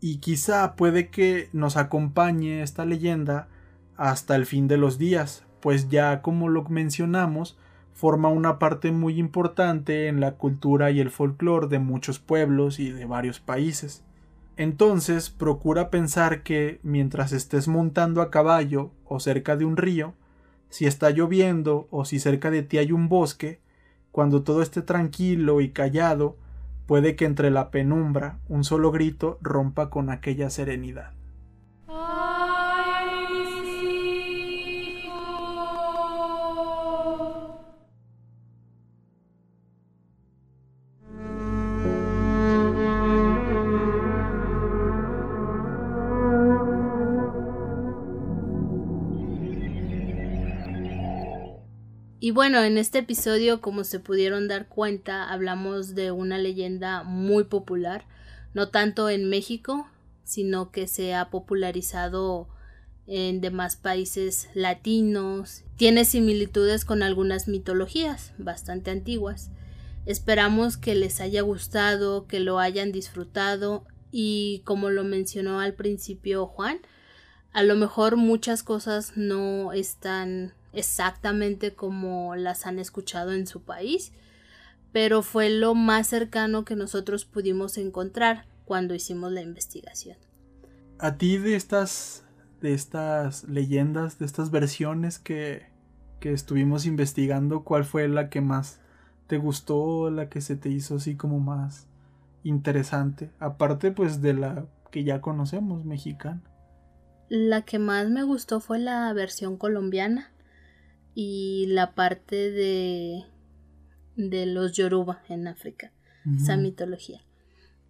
y 0.00 0.18
quizá 0.18 0.76
puede 0.76 1.08
que 1.08 1.48
nos 1.52 1.76
acompañe 1.76 2.62
esta 2.62 2.84
leyenda 2.84 3.48
hasta 3.96 4.36
el 4.36 4.46
fin 4.46 4.68
de 4.68 4.76
los 4.76 4.98
días, 4.98 5.44
pues 5.60 5.88
ya 5.88 6.20
como 6.20 6.48
lo 6.48 6.64
mencionamos, 6.64 7.56
forma 7.94 8.28
una 8.28 8.58
parte 8.58 8.92
muy 8.92 9.18
importante 9.18 10.08
en 10.08 10.20
la 10.20 10.32
cultura 10.32 10.90
y 10.90 11.00
el 11.00 11.10
folclore 11.10 11.68
de 11.68 11.78
muchos 11.78 12.18
pueblos 12.18 12.80
y 12.80 12.90
de 12.90 13.06
varios 13.06 13.40
países. 13.40 14.04
Entonces 14.56 15.30
procura 15.30 15.90
pensar 15.90 16.42
que 16.42 16.78
mientras 16.82 17.32
estés 17.32 17.66
montando 17.66 18.22
a 18.22 18.30
caballo 18.30 18.92
o 19.04 19.18
cerca 19.18 19.56
de 19.56 19.64
un 19.64 19.76
río, 19.76 20.14
si 20.68 20.86
está 20.86 21.10
lloviendo 21.10 21.88
o 21.90 22.04
si 22.04 22.20
cerca 22.20 22.50
de 22.50 22.62
ti 22.62 22.78
hay 22.78 22.92
un 22.92 23.08
bosque, 23.08 23.60
cuando 24.12 24.42
todo 24.42 24.62
esté 24.62 24.82
tranquilo 24.82 25.60
y 25.60 25.70
callado, 25.70 26.36
puede 26.86 27.16
que 27.16 27.24
entre 27.24 27.50
la 27.50 27.70
penumbra 27.70 28.38
un 28.48 28.62
solo 28.62 28.92
grito 28.92 29.38
rompa 29.42 29.90
con 29.90 30.08
aquella 30.08 30.50
serenidad. 30.50 31.12
Bueno, 52.34 52.64
en 52.64 52.78
este 52.78 52.98
episodio, 52.98 53.60
como 53.60 53.84
se 53.84 54.00
pudieron 54.00 54.48
dar 54.48 54.66
cuenta, 54.66 55.30
hablamos 55.30 55.94
de 55.94 56.10
una 56.10 56.36
leyenda 56.36 57.04
muy 57.04 57.44
popular, 57.44 58.06
no 58.54 58.70
tanto 58.70 59.08
en 59.08 59.30
México, 59.30 59.86
sino 60.24 60.72
que 60.72 60.88
se 60.88 61.14
ha 61.14 61.30
popularizado 61.30 62.48
en 63.06 63.40
demás 63.40 63.76
países 63.76 64.48
latinos. 64.52 65.62
Tiene 65.76 66.04
similitudes 66.04 66.84
con 66.84 67.04
algunas 67.04 67.46
mitologías 67.46 68.32
bastante 68.36 68.90
antiguas. 68.90 69.52
Esperamos 70.04 70.76
que 70.76 70.96
les 70.96 71.20
haya 71.20 71.42
gustado, 71.42 72.26
que 72.26 72.40
lo 72.40 72.58
hayan 72.58 72.90
disfrutado 72.90 73.84
y 74.10 74.62
como 74.64 74.90
lo 74.90 75.04
mencionó 75.04 75.60
al 75.60 75.74
principio 75.74 76.46
Juan, 76.46 76.80
a 77.52 77.62
lo 77.62 77.76
mejor 77.76 78.16
muchas 78.16 78.64
cosas 78.64 79.12
no 79.14 79.72
están 79.72 80.52
exactamente 80.74 81.74
como 81.74 82.36
las 82.36 82.66
han 82.66 82.78
escuchado 82.78 83.32
en 83.32 83.46
su 83.46 83.62
país, 83.62 84.12
pero 84.92 85.22
fue 85.22 85.50
lo 85.50 85.74
más 85.74 86.06
cercano 86.06 86.64
que 86.64 86.76
nosotros 86.76 87.24
pudimos 87.24 87.78
encontrar 87.78 88.46
cuando 88.64 88.94
hicimos 88.94 89.32
la 89.32 89.42
investigación. 89.42 90.16
A 90.98 91.16
ti 91.16 91.38
de 91.38 91.56
estas 91.56 92.24
de 92.60 92.72
estas 92.72 93.44
leyendas, 93.44 94.18
de 94.18 94.24
estas 94.24 94.50
versiones 94.50 95.18
que, 95.18 95.66
que 96.18 96.32
estuvimos 96.32 96.86
investigando, 96.86 97.62
¿cuál 97.62 97.84
fue 97.84 98.08
la 98.08 98.30
que 98.30 98.40
más 98.40 98.80
te 99.26 99.36
gustó, 99.36 100.10
la 100.10 100.30
que 100.30 100.40
se 100.40 100.56
te 100.56 100.70
hizo 100.70 100.96
así 100.96 101.14
como 101.14 101.40
más 101.40 101.88
interesante? 102.42 103.30
Aparte 103.38 103.90
pues 103.90 104.22
de 104.22 104.32
la 104.32 104.66
que 104.90 105.04
ya 105.04 105.20
conocemos, 105.20 105.84
mexicana. 105.84 106.42
La 107.28 107.62
que 107.62 107.78
más 107.78 108.08
me 108.08 108.22
gustó 108.22 108.60
fue 108.60 108.78
la 108.78 109.12
versión 109.12 109.58
colombiana 109.58 110.33
y 111.14 111.66
la 111.68 111.94
parte 111.94 112.50
de, 112.50 113.24
de 114.16 114.46
los 114.46 114.72
Yoruba 114.72 115.22
en 115.28 115.46
África, 115.46 115.92
esa 116.36 116.56
mitología. 116.56 117.20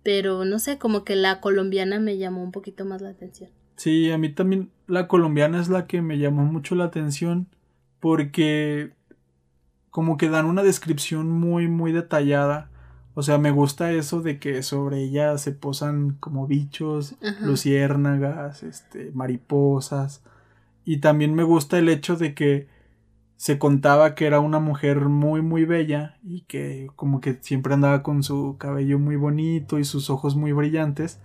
Pero 0.03 0.45
no 0.45 0.59
sé, 0.59 0.79
como 0.79 1.05
que 1.05 1.17
la 1.17 1.41
colombiana 1.41 1.99
me 1.99 2.19
llamó 2.19 2.43
un 2.43 2.53
poquito 2.53 2.85
más 2.85 3.01
la 3.01 3.11
atención. 3.11 3.51
Sí, 3.77 4.11
a 4.11 4.19
mí 4.19 4.29
también 4.29 4.71
la 4.87 5.09
colombiana 5.09 5.61
es 5.61 5.69
la 5.69 5.87
que 5.87 6.03
me 6.03 6.19
llamó 6.19 6.45
mucho 6.45 6.75
la 6.75 6.85
atención 6.85 7.49
porque 8.01 8.93
como 9.91 10.17
que 10.17 10.29
dan 10.29 10.47
una 10.47 10.63
descripción 10.63 11.31
muy 11.31 11.69
muy 11.69 11.93
detallada. 11.93 12.71
O 13.15 13.23
sea, 13.23 13.39
me 13.39 13.53
gusta 13.53 13.93
eso 13.93 14.21
de 14.21 14.39
que 14.39 14.63
sobre 14.63 15.03
ella 15.03 15.39
se 15.39 15.53
posan 15.53 16.17
como 16.19 16.49
bichos, 16.49 17.15
luciérnagas, 17.41 18.65
este, 18.65 19.13
mariposas. 19.13 20.23
Y 20.85 20.99
también 20.99 21.35
me 21.35 21.45
gusta 21.45 21.79
el 21.79 21.89
hecho 21.89 22.17
de 22.17 22.35
que 22.35 22.74
se 23.45 23.59
contaba 23.59 24.15
que 24.15 24.25
era 24.25 24.41
una 24.41 24.59
mujer 24.59 25.01
muy 25.01 25.43
muy 25.43 25.67
bella 25.67 26.17
y 26.25 26.45
que 26.47 26.89
como 26.97 27.21
que 27.21 27.35
siempre 27.43 27.75
andaba 27.75 28.03
con 28.03 28.23
su 28.23 28.57
cabello 28.57 28.99
muy 28.99 29.17
bonito 29.17 29.79
y 29.79 29.85
sus 29.85 30.09
ojos 30.09 30.35
muy 30.35 30.53
brillantes. 30.53 31.21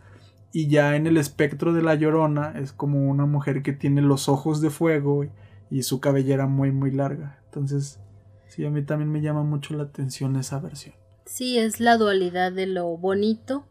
Y 0.51 0.67
ya 0.67 0.97
en 0.97 1.07
el 1.07 1.15
espectro 1.15 1.71
de 1.71 1.81
la 1.81 1.95
llorona 1.95 2.55
es 2.59 2.73
como 2.73 3.09
una 3.09 3.25
mujer 3.25 3.63
que 3.63 3.71
tiene 3.71 4.01
los 4.01 4.27
ojos 4.27 4.59
de 4.59 4.69
fuego 4.69 5.27
y, 5.71 5.83
su 5.83 6.01
cabellera 6.01 6.45
muy 6.45 6.73
muy 6.73 6.91
larga. 6.91 7.39
Entonces 7.45 8.01
sí 8.49 8.65
a 8.65 8.69
mí 8.69 8.83
también 8.83 9.09
me 9.09 9.21
llama 9.21 9.43
mucho 9.43 9.73
la 9.73 9.83
atención 9.83 10.35
esa 10.35 10.59
versión. 10.59 10.95
Sí 11.25 11.57
es 11.57 11.79
la 11.79 11.95
dualidad 11.95 12.51
de 12.51 12.65
lo 12.65 12.97
bonito 12.97 13.65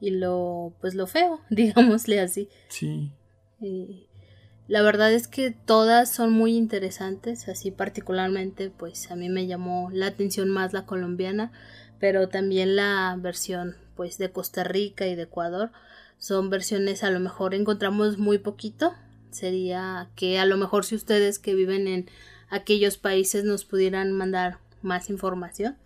y 0.00 0.12
lo 0.12 0.72
pues 0.80 0.94
lo 0.94 1.06
feo 1.06 1.40
digámosle 1.50 2.18
así. 2.20 2.48
Sí 2.68 3.12
la 4.70 4.82
verdad 4.82 5.12
es 5.12 5.26
que 5.26 5.50
todas 5.50 6.14
son 6.14 6.32
muy 6.32 6.56
interesantes, 6.56 7.48
así 7.48 7.72
particularmente 7.72 8.70
pues 8.70 9.10
a 9.10 9.16
mí 9.16 9.28
me 9.28 9.48
llamó 9.48 9.90
la 9.92 10.06
atención 10.06 10.48
más 10.48 10.72
la 10.72 10.86
colombiana, 10.86 11.50
pero 11.98 12.28
también 12.28 12.76
la 12.76 13.16
versión 13.18 13.74
pues 13.96 14.16
de 14.16 14.30
Costa 14.30 14.62
Rica 14.62 15.08
y 15.08 15.16
de 15.16 15.22
Ecuador. 15.22 15.72
Son 16.18 16.50
versiones 16.50 17.02
a 17.02 17.10
lo 17.10 17.18
mejor 17.18 17.52
encontramos 17.52 18.18
muy 18.18 18.38
poquito, 18.38 18.94
sería 19.32 20.08
que 20.14 20.38
a 20.38 20.46
lo 20.46 20.56
mejor 20.56 20.84
si 20.84 20.94
ustedes 20.94 21.40
que 21.40 21.56
viven 21.56 21.88
en 21.88 22.08
aquellos 22.48 22.96
países 22.96 23.42
nos 23.42 23.64
pudieran 23.64 24.12
mandar 24.12 24.58
más 24.82 25.10
información. 25.10 25.78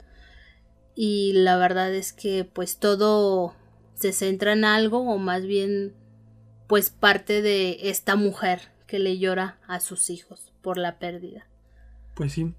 Y 0.95 1.33
la 1.33 1.57
verdad 1.57 1.95
es 1.95 2.13
que 2.13 2.45
pues 2.45 2.77
todo 2.77 3.55
se 3.95 4.13
centra 4.13 4.53
en 4.53 4.67
algo 4.67 5.11
o 5.11 5.17
más 5.17 5.47
bien 5.47 5.95
pues 6.67 6.91
parte 6.91 7.41
de 7.41 7.89
esta 7.89 8.15
mujer 8.17 8.74
que 8.95 9.01
le 9.01 9.19
llora 9.19 9.59
a 9.67 9.81
sus 9.81 10.09
hijos 10.09 10.53
por 10.63 10.79
la 10.79 11.01
pérdida. 11.01 11.49
Pues 12.15 12.33
sí. 12.33 12.55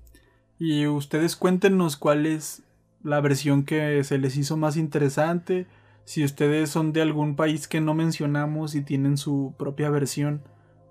Y 0.59 0.85
ustedes 0.85 1.37
cuéntenos 1.37 1.95
cuál 1.95 2.25
es 2.25 2.61
la 3.03 3.21
versión 3.21 3.63
que 3.63 4.03
se 4.03 4.17
les 4.17 4.35
hizo 4.35 4.57
más 4.57 4.75
interesante, 4.75 5.65
Si 6.03 6.25
ustedes 6.25 6.69
son 6.69 6.91
de 6.91 7.01
algún 7.01 7.37
país 7.37 7.69
que 7.69 7.79
no 7.79 7.93
mencionamos 7.93 8.75
y 8.75 8.81
tienen 8.81 9.15
su 9.15 9.55
propia 9.57 9.89
versión, 9.89 10.41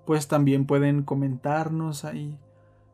pues 0.07 0.27
también 0.27 0.65
pueden 0.65 1.03
comentarnos 1.03 2.05
ahí. 2.05 2.39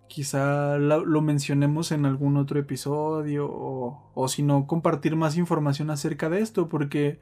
Quizá 0.09 0.77
lo, 0.77 1.21
mencionemos 1.21 1.93
en 1.93 2.05
algún 2.05 2.35
otro 2.35 2.59
episodio 2.59 3.47
o, 3.49 4.11
o 4.13 4.27
si 4.27 4.43
no, 4.43 4.67
compartir 4.67 5.15
más 5.15 5.37
información 5.37 5.89
acerca 5.89 6.27
de 6.27 6.41
esto, 6.41 6.67
porque 6.67 7.17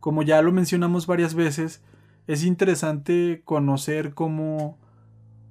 como 0.00 0.22
ya 0.22 0.40
lo 0.40 0.50
mencionamos 0.50 1.06
varias 1.06 1.34
veces, 1.34 1.82
es 2.26 2.44
interesante 2.44 3.42
conocer 3.44 4.14
cómo 4.14 4.78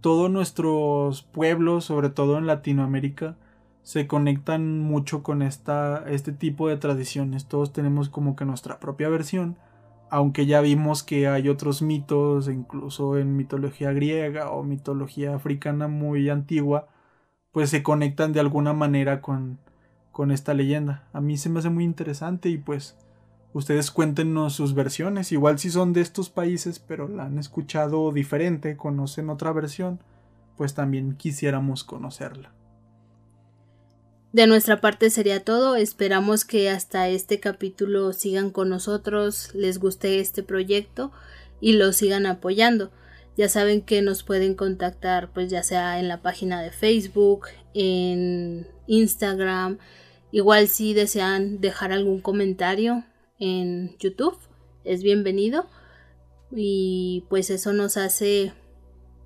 todos 0.02 0.32
nuestros 0.32 1.22
pueblos, 1.24 1.86
sobre 1.86 2.10
todo 2.10 2.38
en 2.38 2.48
Latinoamérica, 2.48 3.38
se 3.84 4.08
conectan 4.08 4.80
mucho 4.80 5.24
con 5.24 5.42
esta, 5.42 6.04
este 6.08 6.32
tipo 6.32 6.68
de 6.68 6.78
tradiciones. 6.78 7.48
Todos 7.48 7.74
tenemos 7.74 8.10
como 8.10 8.36
que 8.36 8.46
nuestra 8.46 8.80
propia 8.80 9.10
versión, 9.10 9.58
aunque 10.10 10.46
ya 10.46 10.62
vimos 10.62 11.04
que 11.04 11.28
hay 11.28 11.50
otros 11.50 11.82
mitos, 11.82 12.48
incluso 12.48 13.18
en 13.18 13.36
mitología 13.38 13.92
griega 13.94 14.52
o 14.52 14.64
mitología 14.64 15.36
africana 15.36 15.88
muy 15.88 16.30
antigua, 16.30 16.88
pues 17.52 17.70
se 17.70 17.84
conectan 17.84 18.34
de 18.34 18.40
alguna 18.40 18.74
manera 18.74 19.22
con, 19.22 19.60
con 20.12 20.32
esta 20.32 20.54
leyenda. 20.54 21.08
A 21.14 21.22
mí 21.22 21.38
se 21.38 21.50
me 21.50 21.60
hace 21.60 21.70
muy 21.70 21.84
interesante 21.84 22.50
y 22.50 22.58
pues 22.58 22.98
ustedes 23.54 23.92
cuéntenos 23.92 24.54
sus 24.54 24.74
versiones, 24.74 25.32
igual 25.32 25.60
si 25.60 25.70
son 25.70 25.94
de 25.94 26.02
estos 26.02 26.30
países 26.30 26.80
pero 26.80 27.08
la 27.08 27.26
han 27.26 27.38
escuchado 27.38 28.12
diferente, 28.12 28.78
conocen 28.78 29.30
otra 29.30 29.52
versión, 29.52 30.00
pues 30.58 30.74
también 30.74 31.16
quisiéramos 31.16 31.84
conocerla. 31.84 32.54
De 34.34 34.48
nuestra 34.48 34.80
parte 34.80 35.10
sería 35.10 35.44
todo. 35.44 35.76
Esperamos 35.76 36.46
que 36.46 36.70
hasta 36.70 37.10
este 37.10 37.42
capítulo 37.42 38.14
sigan 38.14 38.50
con 38.50 38.70
nosotros, 38.70 39.54
les 39.54 39.78
guste 39.78 40.20
este 40.20 40.42
proyecto 40.42 41.12
y 41.60 41.74
lo 41.74 41.92
sigan 41.92 42.26
apoyando. 42.26 42.92
Ya 43.36 43.50
saben 43.50 43.82
que 43.82 44.02
nos 44.02 44.24
pueden 44.24 44.56
contactar 44.56 45.34
pues 45.34 45.50
ya 45.50 45.64
sea 45.64 46.00
en 46.00 46.08
la 46.08 46.22
página 46.22 46.62
de 46.62 46.72
Facebook, 46.72 47.48
en 47.74 48.68
Instagram, 48.88 49.80
igual 50.32 50.70
si 50.70 50.94
desean 50.94 51.60
dejar 51.60 51.92
algún 51.92 52.22
comentario 52.22 53.04
en 53.41 53.97
YouTube, 53.97 54.38
es 54.86 55.04
bienvenido. 55.04 55.65
Y 56.51 57.25
pues 57.30 57.49
eso 57.49 57.73
nos 57.73 57.97
hace 57.97 58.54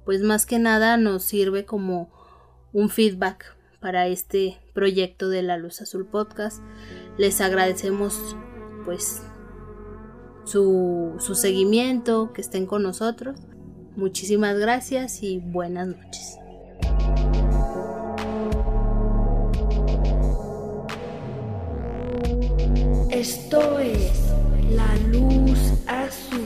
pues 0.05 0.21
más 0.21 0.45
que 0.45 0.59
nada 0.59 0.97
nos 0.97 1.23
sirve 1.23 1.65
como 1.65 2.09
un 2.73 2.89
feedback 2.89 3.55
para 3.79 4.07
este 4.07 4.57
proyecto 4.73 5.29
de 5.29 5.41
la 5.43 5.57
Luz 5.57 5.81
Azul 5.81 6.07
Podcast. 6.07 6.61
Les 7.17 7.41
agradecemos 7.41 8.35
pues 8.85 9.21
su, 10.45 11.15
su 11.19 11.35
seguimiento, 11.35 12.31
que 12.33 12.41
estén 12.41 12.67
con 12.67 12.83
nosotros. 12.83 13.39
Muchísimas 13.95 14.57
gracias 14.59 15.23
y 15.23 15.39
buenas 15.39 15.87
noches. 15.87 16.37
Esto 23.15 23.79
es 23.79 24.11
la 24.71 24.93
luz 25.07 25.57
azul. 25.87 26.44